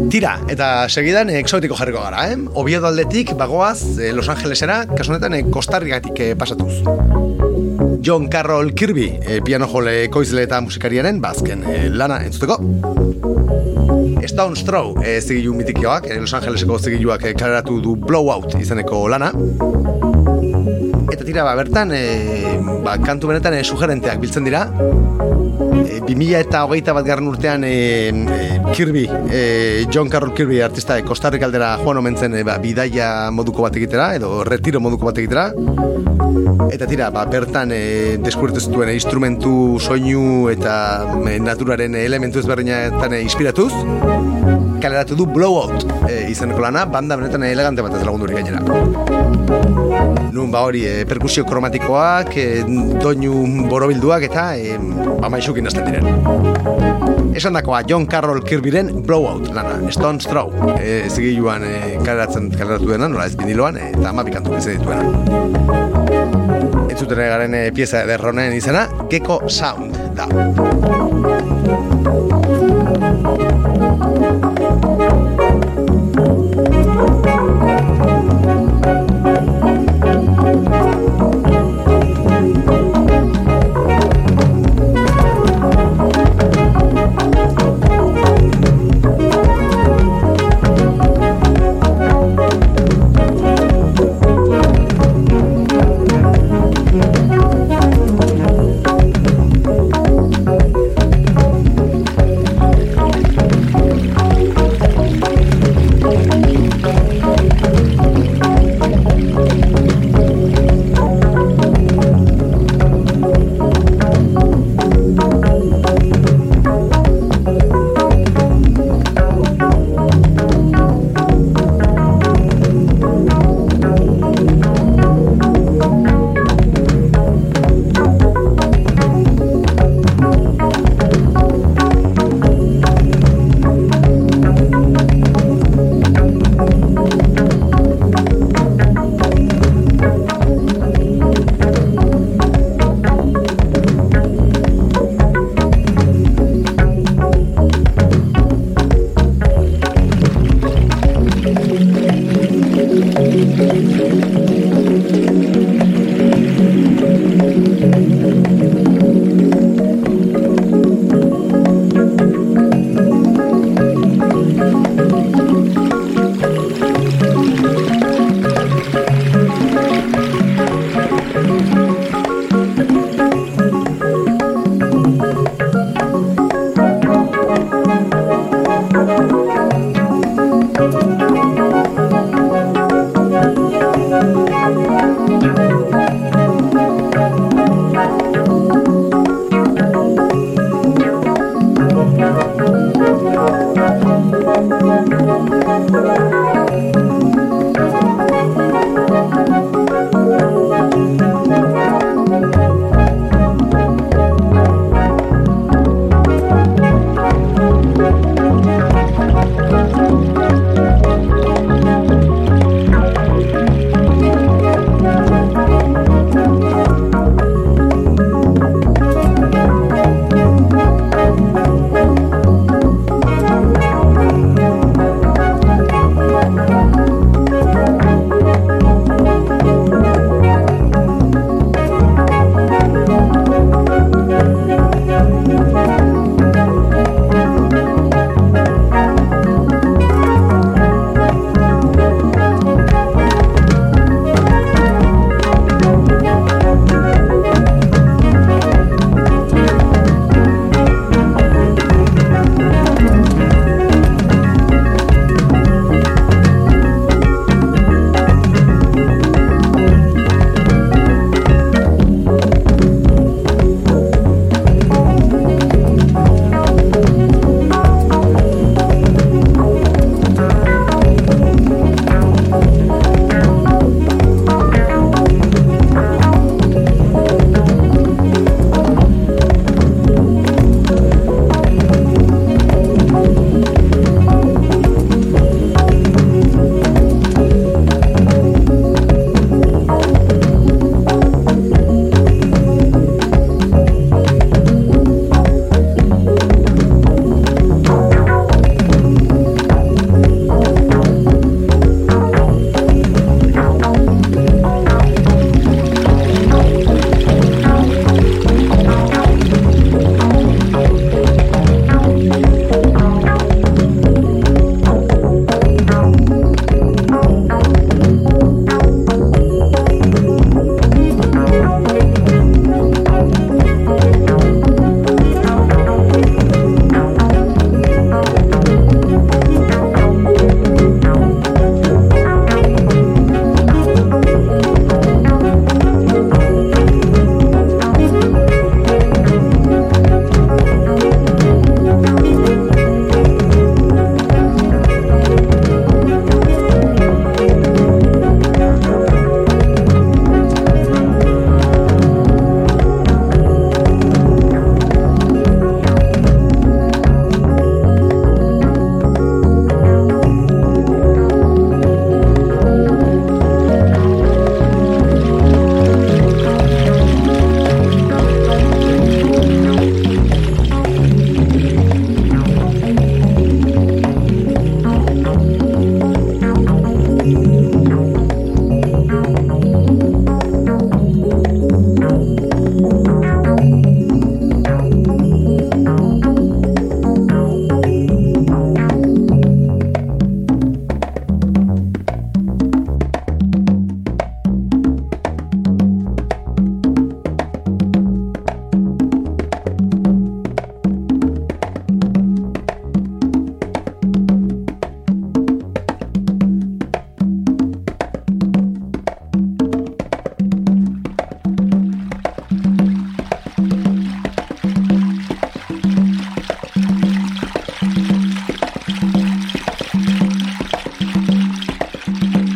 Tira, 0.09 0.39
eta 0.47 0.87
segidan 0.87 1.27
eh, 1.29 1.41
exotiko 1.41 1.75
jarriko 1.75 1.99
gara, 1.99 2.29
eh? 2.31 2.37
Oviedo 2.55 2.87
aldetik, 2.87 3.33
bagoaz, 3.35 3.97
eh, 3.99 4.13
Los 4.15 4.29
Angelesera, 4.31 4.85
kasunetan 4.87 5.33
eh, 5.35 5.43
Kostarrigatik 5.51 6.21
eh, 6.23 6.35
pasatuz. 6.39 6.79
John 7.99 8.29
Carroll 8.29 8.73
Kirby, 8.73 9.09
eh, 9.19 9.41
piano 9.43 9.67
jole 9.67 10.07
koizle 10.13 10.45
eta 10.47 10.61
musikariaren, 10.63 11.19
bazken 11.19 11.67
eh, 11.67 11.89
lana 11.91 12.21
entzuteko. 12.23 12.55
Stone 14.23 14.55
Straw, 14.55 14.95
eh, 15.03 15.19
zigilu 15.19 15.57
mitikioak, 15.59 16.07
eh, 16.07 16.21
Los 16.21 16.33
Angeleseko 16.33 16.79
zigiluak 16.79 17.27
eh, 17.27 17.35
kaleratu 17.35 17.81
du 17.83 17.97
Blowout 17.99 18.55
izeneko 18.61 19.09
lana. 19.11 19.33
Eta 21.13 21.23
tira, 21.23 21.43
ba, 21.45 21.53
bertan, 21.53 21.91
e, 21.93 22.57
ba, 22.81 22.95
kantu 22.97 23.29
benetan 23.29 23.53
e, 23.53 23.59
sugerenteak 23.61 24.17
biltzen 24.17 24.47
dira. 24.47 24.63
E, 25.85 25.99
2000 26.07 26.39
eta 26.39 26.63
hogeita 26.65 26.95
bat 26.97 27.05
garren 27.05 27.27
urtean 27.29 27.61
e, 27.67 27.73
e, 28.09 28.47
Kirby, 28.73 29.03
e, 29.29 29.41
John 29.93 30.09
Carroll 30.09 30.33
Kirby 30.33 30.63
artista 30.65 30.97
e, 30.97 31.03
Kostarrik 31.05 31.45
aldera 31.45 31.75
joan 31.83 32.01
omentzen 32.01 32.33
e, 32.33 32.41
ba, 32.47 32.55
bidaia 32.63 33.29
moduko 33.29 33.67
bat 33.67 33.77
egitera, 33.77 34.07
edo 34.17 34.41
retiro 34.47 34.81
moduko 34.81 35.11
bat 35.11 35.21
egitera. 35.21 35.51
Eta 36.73 36.89
tira, 36.89 37.11
ba, 37.13 37.27
bertan 37.29 37.75
e, 37.77 38.17
zituen 38.17 38.89
e, 38.89 38.97
instrumentu, 38.97 39.77
soinu 39.77 40.49
eta 40.49 40.73
e, 41.29 41.37
naturaren 41.37 41.93
elementu 41.93 42.41
ezberdinetan 42.41 43.13
e, 43.13 43.21
inspiratuz. 43.21 43.69
Kaleratu 44.81 45.13
du 45.13 45.29
Blowout 45.29 45.85
e, 46.09 46.25
izeneko 46.33 46.65
lana, 46.65 46.87
banda 46.89 47.21
benetan 47.21 47.45
elegante 47.45 47.85
bat 47.85 48.01
ez 48.01 48.01
lagundurik 48.01 48.41
gainera. 48.41 49.32
Nun 50.33 50.51
ba 50.51 50.63
hori, 50.65 50.83
e, 50.85 51.05
perkusio 51.05 51.45
kromatikoak, 51.45 52.31
e, 52.37 52.63
doinu 53.01 53.67
borobilduak 53.69 54.25
eta 54.29 54.45
e, 54.57 54.77
ba 55.21 55.29
maixukin 55.31 55.69
hasten 55.69 55.85
diren. 55.87 57.33
Esan 57.33 57.57
dakoa, 57.57 57.81
John 57.89 58.05
Carroll 58.05 58.43
Kirbyren 58.45 58.91
Blowout 59.07 59.49
lana, 59.53 59.79
Stone 59.91 60.21
Straw. 60.21 60.51
E, 60.77 61.09
zigiluan 61.09 61.65
e, 61.65 61.73
kaleratzen 62.03 62.51
kaleratu 62.53 62.93
dena, 62.93 63.09
nola 63.09 63.25
ez 63.29 63.37
biniloan, 63.39 63.77
e, 63.77 63.89
eta 63.95 64.11
amapikantu 64.13 64.57
ez 64.59 64.65
dituena. 64.69 65.03
Entzuten 66.89 67.23
garen 67.25 67.57
e, 67.57 67.65
pieza 67.73 68.05
derronen 68.09 68.53
izena, 68.57 68.87
Gecko 69.09 69.41
Sound 69.49 69.97
da. 70.17 70.29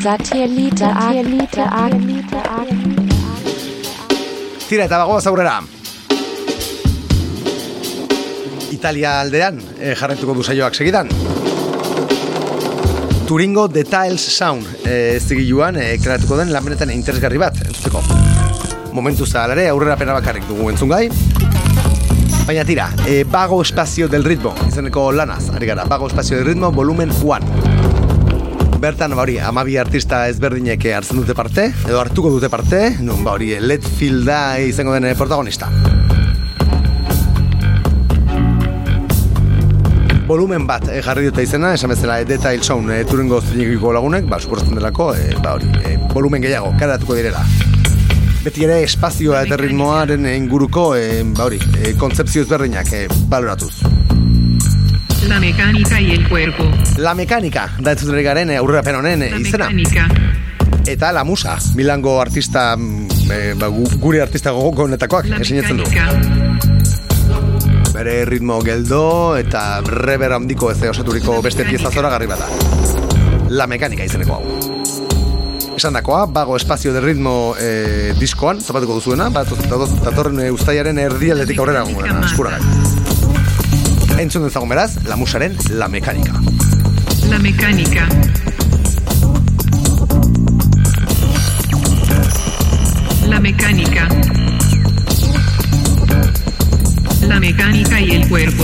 Satellite, 0.07 0.77
Satellite, 0.77 1.55
Satellite, 1.67 2.37
Tira 4.69 4.85
eta 4.85 5.01
bagoaz 5.01 5.25
aurrera. 5.27 5.57
Italia 8.71 9.17
aldean 9.19 9.59
eh, 9.81 9.91
jarretuko 9.99 10.37
du 10.37 10.47
saioak 10.47 10.79
segidan. 10.79 11.11
Turingo 13.27 13.67
Details 13.67 14.23
Sound 14.31 14.87
eh, 14.87 15.19
zigiluan 15.19 15.75
eh, 15.75 15.97
kreatuko 15.99 16.39
den 16.39 16.55
lan 16.55 16.63
benetan 16.63 16.95
interesgarri 16.95 17.43
bat, 17.43 17.59
entzuteko. 17.67 17.99
Momentu 18.95 19.27
zahalare, 19.27 19.67
aurrera 19.73 19.99
pena 19.99 20.15
bakarrik 20.15 20.47
dugu 20.47 20.71
entzungai. 20.71 21.09
Baina 22.47 22.63
tira, 22.63 22.93
eh, 23.03 23.25
Bago 23.27 23.59
Espazio 23.59 24.07
del 24.07 24.23
Ritmo, 24.23 24.55
izeneko 24.69 25.09
lanaz, 25.11 25.49
ari 25.51 25.67
gara, 25.67 25.83
Bago 25.83 26.07
Espazio 26.07 26.39
del 26.39 26.53
Ritmo, 26.53 26.71
volumen 26.71 27.11
1. 27.11 27.66
Bertan, 28.77 29.15
ba 29.17 29.23
hori, 29.23 29.39
amabi 29.41 29.73
artista 29.81 30.19
ezberdinek 30.29 30.83
hartzen 30.93 31.17
dute 31.17 31.33
parte, 31.33 31.63
edo 31.87 31.97
hartuko 31.97 32.29
dute 32.29 32.45
parte, 32.53 32.91
nun, 33.01 33.23
ba 33.25 33.33
hori, 33.33 33.55
Letfield 33.57 34.27
da 34.29 34.59
izango 34.61 34.93
den 34.93 35.07
eh, 35.09 35.15
protagonista. 35.17 35.71
Volumen 40.29 40.67
bat 40.69 40.85
eh, 40.91 41.01
jarri 41.01 41.25
dute 41.31 41.47
izena, 41.47 41.73
esan 41.73 41.95
bezala 41.95 42.19
eh, 42.21 42.29
Detail 42.29 42.61
Sound 42.61 42.93
eh, 42.93 43.01
Turingo 43.09 43.41
zinekiko 43.41 43.95
lagunek, 43.97 44.29
ba, 44.29 44.37
suporatzen 44.37 44.77
delako, 44.77 45.09
eh, 45.17 45.33
ba 45.41 45.57
hori, 45.57 45.73
eh, 45.81 45.97
volumen 46.13 46.45
gehiago, 46.45 46.75
karatuko 46.77 47.17
direla. 47.17 47.41
Beti 48.45 48.67
ere 48.67 48.83
espazioa 48.85 49.41
eta 49.47 49.57
ritmoaren 49.57 50.29
inguruko, 50.37 50.91
eh, 50.99 51.23
ba 51.33 51.49
hori, 51.49 51.63
eh, 51.81 51.95
kontzepzio 51.97 52.45
ezberdinak 52.45 52.93
eh, 52.93 53.07
baloratuz. 53.25 53.96
La 55.27 55.39
mecánica 55.39 55.99
y 55.99 56.11
el 56.11 56.27
cuerpo. 56.29 56.63
La 56.97 57.13
mekanika, 57.13 57.69
da 57.79 57.93
dut 57.95 58.13
garen 58.23 58.49
eh, 58.49 58.57
aurrerapen 58.57 58.95
honen 58.95 59.21
eh, 59.23 59.31
izena. 59.39 59.69
mecánica. 59.69 60.07
Eta 60.85 61.11
la 61.11 61.23
musa, 61.23 61.57
Milango 61.75 62.21
artista, 62.21 62.75
eh, 63.31 63.53
ba, 63.57 63.67
gu- 63.67 63.99
gure 63.99 64.21
artista 64.21 64.51
gogoko 64.51 64.83
honetakoak, 64.83 65.25
esinetzen 65.41 65.77
du. 65.77 65.83
mecánica. 65.83 66.59
Bere 67.93 68.25
ritmo 68.25 68.61
geldo 68.61 69.35
eta 69.37 69.81
rever 69.81 70.31
handiko 70.33 70.71
ez 70.71 70.81
osaturiko 70.83 71.41
beste 71.41 71.65
pieza 71.65 71.91
zora 71.91 72.09
garri 72.09 72.27
bada. 72.27 72.47
La 73.49 73.67
mekanika 73.67 74.05
izeneko 74.05 74.33
hau. 74.35 74.43
Esan 75.77 75.93
dakoa, 75.93 76.25
bago 76.25 76.55
espazio 76.57 76.93
de 76.93 77.01
ritmo 77.01 77.53
eh, 77.59 78.13
diskoan, 78.19 78.61
zapatuko 78.61 78.95
duzuena, 78.95 79.29
bat 79.29 79.47
dator- 79.49 79.99
datorren 80.01 80.39
eh, 80.39 80.51
ustaiaren 80.51 80.97
erdialdetik 80.99 81.59
aurrera 81.59 81.81
gugena, 81.83 82.21
eskuragai. 82.25 82.61
Entzun 84.17 84.43
dezagun 84.47 84.69
beraz, 84.69 84.95
la 85.05 85.15
musaren 85.15 85.55
la 85.69 85.87
mekanika. 85.87 86.33
La 87.29 87.37
mecánica. 87.37 88.07
La 93.27 93.39
mecánica. 93.39 94.07
La 97.21 97.39
mecánica 97.39 98.01
y 98.01 98.11
el 98.15 98.27
cuerpo. 98.27 98.63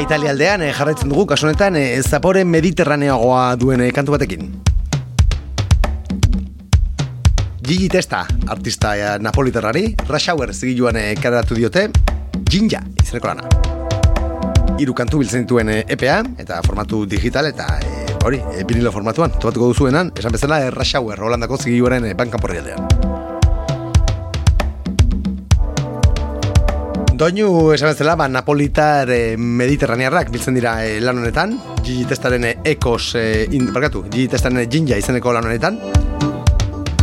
Italialdean 0.00 0.62
eh, 0.62 0.72
jarraitzen 0.74 1.10
dugu 1.10 1.26
kasu 1.26 1.48
honetan 1.48 1.76
eh, 1.76 2.00
zapore 2.02 2.44
mediterraneagoa 2.44 3.56
duen 3.60 3.82
eh, 3.82 3.92
kantu 3.92 4.14
batekin. 4.14 4.50
Gigi 7.68 7.88
Testa, 7.92 8.22
artista 8.48 8.94
eh, 8.96 9.18
napolitarrari, 9.20 9.94
Rush 10.08 10.30
Hour 10.32 10.54
zigiluan 10.54 10.96
eh, 10.96 11.14
kareratu 11.20 11.58
diote, 11.58 11.88
Jinja, 12.48 12.80
izeneko 13.02 13.28
lana. 13.28 13.44
Hiru 14.78 14.94
kantu 14.94 15.20
biltzen 15.20 15.44
dituen 15.44 15.74
EPA, 15.80 16.22
eta 16.38 16.62
formatu 16.64 17.04
digital, 17.06 17.50
eta 17.50 17.66
eh, 17.82 18.06
hori, 18.24 18.40
eh, 18.54 18.64
vinilo 18.64 18.92
formatuan, 18.94 19.34
topatuko 19.36 19.72
duzuenan, 19.74 20.14
esan 20.16 20.32
bezala 20.32 20.62
Hour, 20.70 21.20
Holandako 21.20 21.58
zigiluaren 21.58 22.06
eh, 22.08 22.14
bankan 22.14 22.40
porrialdean. 22.40 22.97
Doinu 27.18 27.72
esan 27.74 27.88
bezala, 27.90 28.12
ba, 28.14 28.28
napolitar 28.30 29.10
eh, 29.10 29.34
mediterranearrak 29.34 30.28
biltzen 30.30 30.54
dira 30.54 30.76
eh, 30.86 31.00
lan 31.02 31.18
honetan, 31.18 31.56
Gigi 31.82 32.04
Testaren 32.06 32.44
eh, 32.46 32.52
ekos, 32.70 33.16
eh, 33.18 33.48
in, 33.58 33.72
barkatu, 33.74 34.04
Gigi 34.06 34.28
Testaren 34.30 34.62
Jinja 34.70 34.94
izeneko 35.00 35.32
lan 35.34 35.48
honetan, 35.48 35.80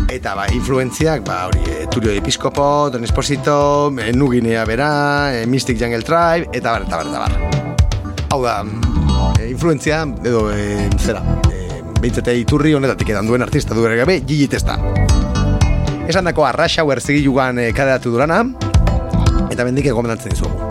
eta 0.08 0.38
ba, 0.40 0.46
influentziak, 0.56 1.26
ba, 1.28 1.42
hori, 1.50 1.60
e, 1.68 1.90
Turio 1.92 2.14
Episkopo, 2.16 2.88
Don 2.94 3.04
Esposito, 3.04 3.92
e, 4.00 4.14
Nuginea 4.16 4.64
bera, 4.64 4.88
e, 5.36 5.44
Mystic 5.52 5.82
Jungle 5.82 6.08
Tribe, 6.08 6.48
eta 6.56 6.78
bar, 6.78 6.88
eta 6.88 7.02
bar, 7.02 7.12
eta 7.12 7.20
bar. 7.20 8.24
Hau 8.32 8.40
da, 8.46 8.62
e, 9.36 9.50
influentzia, 9.50 10.06
edo, 10.24 10.46
e, 10.56 10.88
zera, 10.96 11.26
e, 11.52 11.82
behintzete 12.00 12.38
iturri 12.40 12.72
honetatik 12.80 13.12
edan 13.12 13.28
duen 13.28 13.44
artista 13.44 13.76
du 13.76 13.84
gabe, 13.84 14.22
Gigi 14.24 14.48
Testa. 14.48 14.80
Esan 16.08 16.24
dako 16.24 16.48
Hour 16.48 17.02
zigilugan 17.02 17.60
e, 17.60 17.74
kaderatu 17.74 18.16
durana, 18.16 18.46
eta 19.56 19.66
bendik 19.68 19.88
gomendatzen 19.96 20.36
dizugu. 20.36 20.68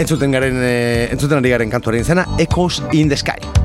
Entzuten 0.00 0.34
garen, 0.34 0.58
e, 0.64 1.08
entzuten 1.14 1.38
ari 1.38 1.54
garen 1.54 1.72
kantuaren 1.72 2.04
zena, 2.04 2.26
Echoes 2.38 2.82
in 2.92 3.08
the 3.12 3.18
Sky. 3.20 3.59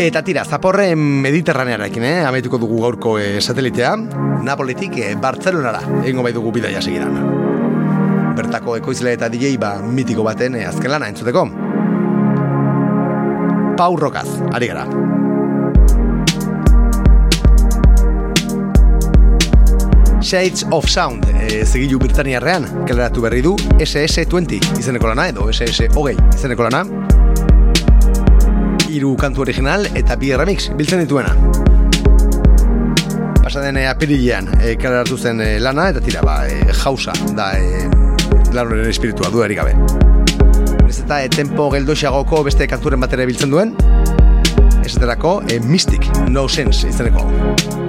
Eta 0.00 0.22
tira, 0.24 0.46
zaporre 0.48 0.94
mediterranearekin, 0.96 2.04
eh? 2.08 2.20
Ameituko 2.24 2.56
dugu 2.56 2.78
gaurko 2.80 3.18
eh, 3.20 3.34
satelitea. 3.42 3.90
Napolitik 4.46 4.96
eh, 4.96 5.10
Bartzelonara 5.20 5.82
egingo 6.00 6.24
bai 6.24 6.32
dugu 6.32 6.54
bidaia 6.56 6.80
segiran. 6.80 7.18
Bertako 8.38 8.78
ekoizle 8.78 9.12
eta 9.12 9.28
DJ 9.28 9.58
ba 9.60 9.74
mitiko 9.84 10.24
baten 10.24 10.56
eh, 10.56 10.64
azken 10.70 10.94
lana 10.94 11.10
entzuteko. 11.12 11.44
Pau 13.76 13.90
Rokaz, 14.00 14.24
ari 14.56 14.72
gara. 14.72 14.88
Shades 20.24 20.64
of 20.72 20.88
Sound, 20.88 21.28
e, 21.44 21.66
zigilu 21.66 22.00
Britaniarrean, 22.00 22.70
keleratu 22.88 23.28
berri 23.28 23.44
du 23.44 23.56
SS20 23.76 24.78
izeneko 24.80 25.12
lana, 25.12 25.28
edo 25.28 25.52
SS 25.52 25.92
hogei 25.92 26.16
izeneko 26.32 26.70
lana. 26.70 27.09
Hiru 28.90 29.12
kantu 29.14 29.44
original 29.44 29.84
eta 29.94 30.16
bi 30.18 30.32
remix 30.34 30.64
biltzen 30.74 31.04
dituena. 31.04 31.30
Pasaden 33.44 33.78
e, 33.78 33.84
apirilean 33.86 34.48
e, 34.58 34.74
keleratu 34.80 35.18
zen 35.18 35.42
e, 35.44 35.50
lana, 35.62 35.88
eta 35.94 36.02
tira, 36.02 36.24
ba, 36.26 36.40
e, 36.50 36.74
jausa 36.82 37.14
da 37.38 37.52
e, 37.54 37.84
lan 38.50 38.66
horren 38.66 38.90
espiritua 38.90 39.30
du 39.30 39.44
gabe. 39.54 39.76
Ez 40.88 40.98
eta 41.04 41.22
e, 41.22 41.28
tempo 41.30 41.70
geldoxagoko 41.70 42.42
beste 42.50 42.66
kanturen 42.66 43.00
batera 43.00 43.26
biltzen 43.30 43.50
duen, 43.50 43.76
ez 44.82 44.96
eterako 44.96 45.40
e, 45.46 45.60
Mystic 45.60 46.10
No 46.28 46.48
Sense 46.48 46.88
izeneko. 46.88 47.79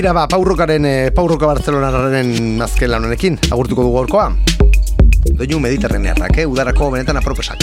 Tira 0.00 0.14
ba, 0.14 0.26
Paurrokaren, 0.26 0.86
e, 0.86 1.10
Paurroka 1.12 1.44
Bartzelonaren 1.44 2.62
azken 2.64 2.88
lan 2.88 3.04
honekin, 3.04 3.34
agurtuko 3.52 3.84
dugu 3.84 3.98
gaurkoa. 3.98 4.30
Doinu 5.36 5.58
mediterranearrak, 5.60 6.38
eh, 6.40 6.46
udarako 6.48 6.88
benetan 6.94 7.20
apropesak. 7.20 7.60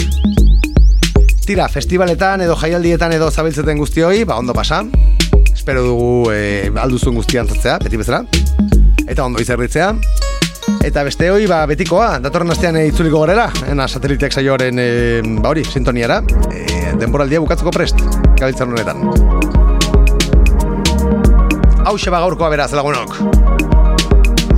Tira, 1.42 1.66
festivaletan 1.66 2.46
edo 2.46 2.54
jaialdietan 2.54 3.16
edo 3.16 3.32
zabiltzeten 3.32 3.82
guztioi, 3.82 4.22
ba, 4.22 4.38
ondo 4.38 4.54
pasa. 4.54 4.84
Espero 5.50 5.82
dugu 5.82 6.30
e, 6.30 6.70
alduzun 6.78 7.18
guztian 7.18 7.50
zatzea, 7.50 7.80
beti 7.82 7.98
bezala. 7.98 8.22
Eta 9.08 9.26
ondo 9.26 9.42
izerritzea. 9.42 9.90
Eta 10.86 11.02
beste 11.02 11.32
hoi, 11.34 11.44
ba, 11.50 11.64
betikoa, 11.66 12.20
datorren 12.22 12.54
astean 12.54 12.78
e, 12.78 12.86
itzuliko 12.92 13.24
gorera, 13.26 13.50
ena 13.66 13.90
sateliteak 13.90 14.38
saioaren, 14.38 14.78
e, 14.78 14.90
ba 15.42 15.56
hori, 15.56 15.66
sintoniara. 15.66 16.22
E, 16.54 16.92
denboraldia 17.02 17.42
bukatzeko 17.42 17.74
prest, 17.74 18.06
gabiltzan 18.38 18.78
honetan. 18.78 19.57
Hau 21.88 21.96
ba 22.12 22.18
gaurkoa 22.20 22.50
beraz 22.52 22.72
lagunok. 22.76 23.14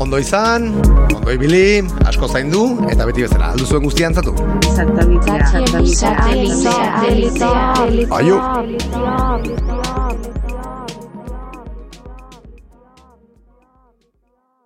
Ondo 0.03 0.19
izan, 0.19 0.65
ondo 1.15 1.31
ibili, 1.31 1.79
asko 2.11 2.27
zaindu 2.27 2.63
eta 2.91 3.07
beti 3.07 3.23
bezala 3.23 3.53
aldu 3.55 3.69
zuen 3.71 3.85
guztian 3.87 4.11
zatu. 4.19 4.35
Aio. 8.19 8.41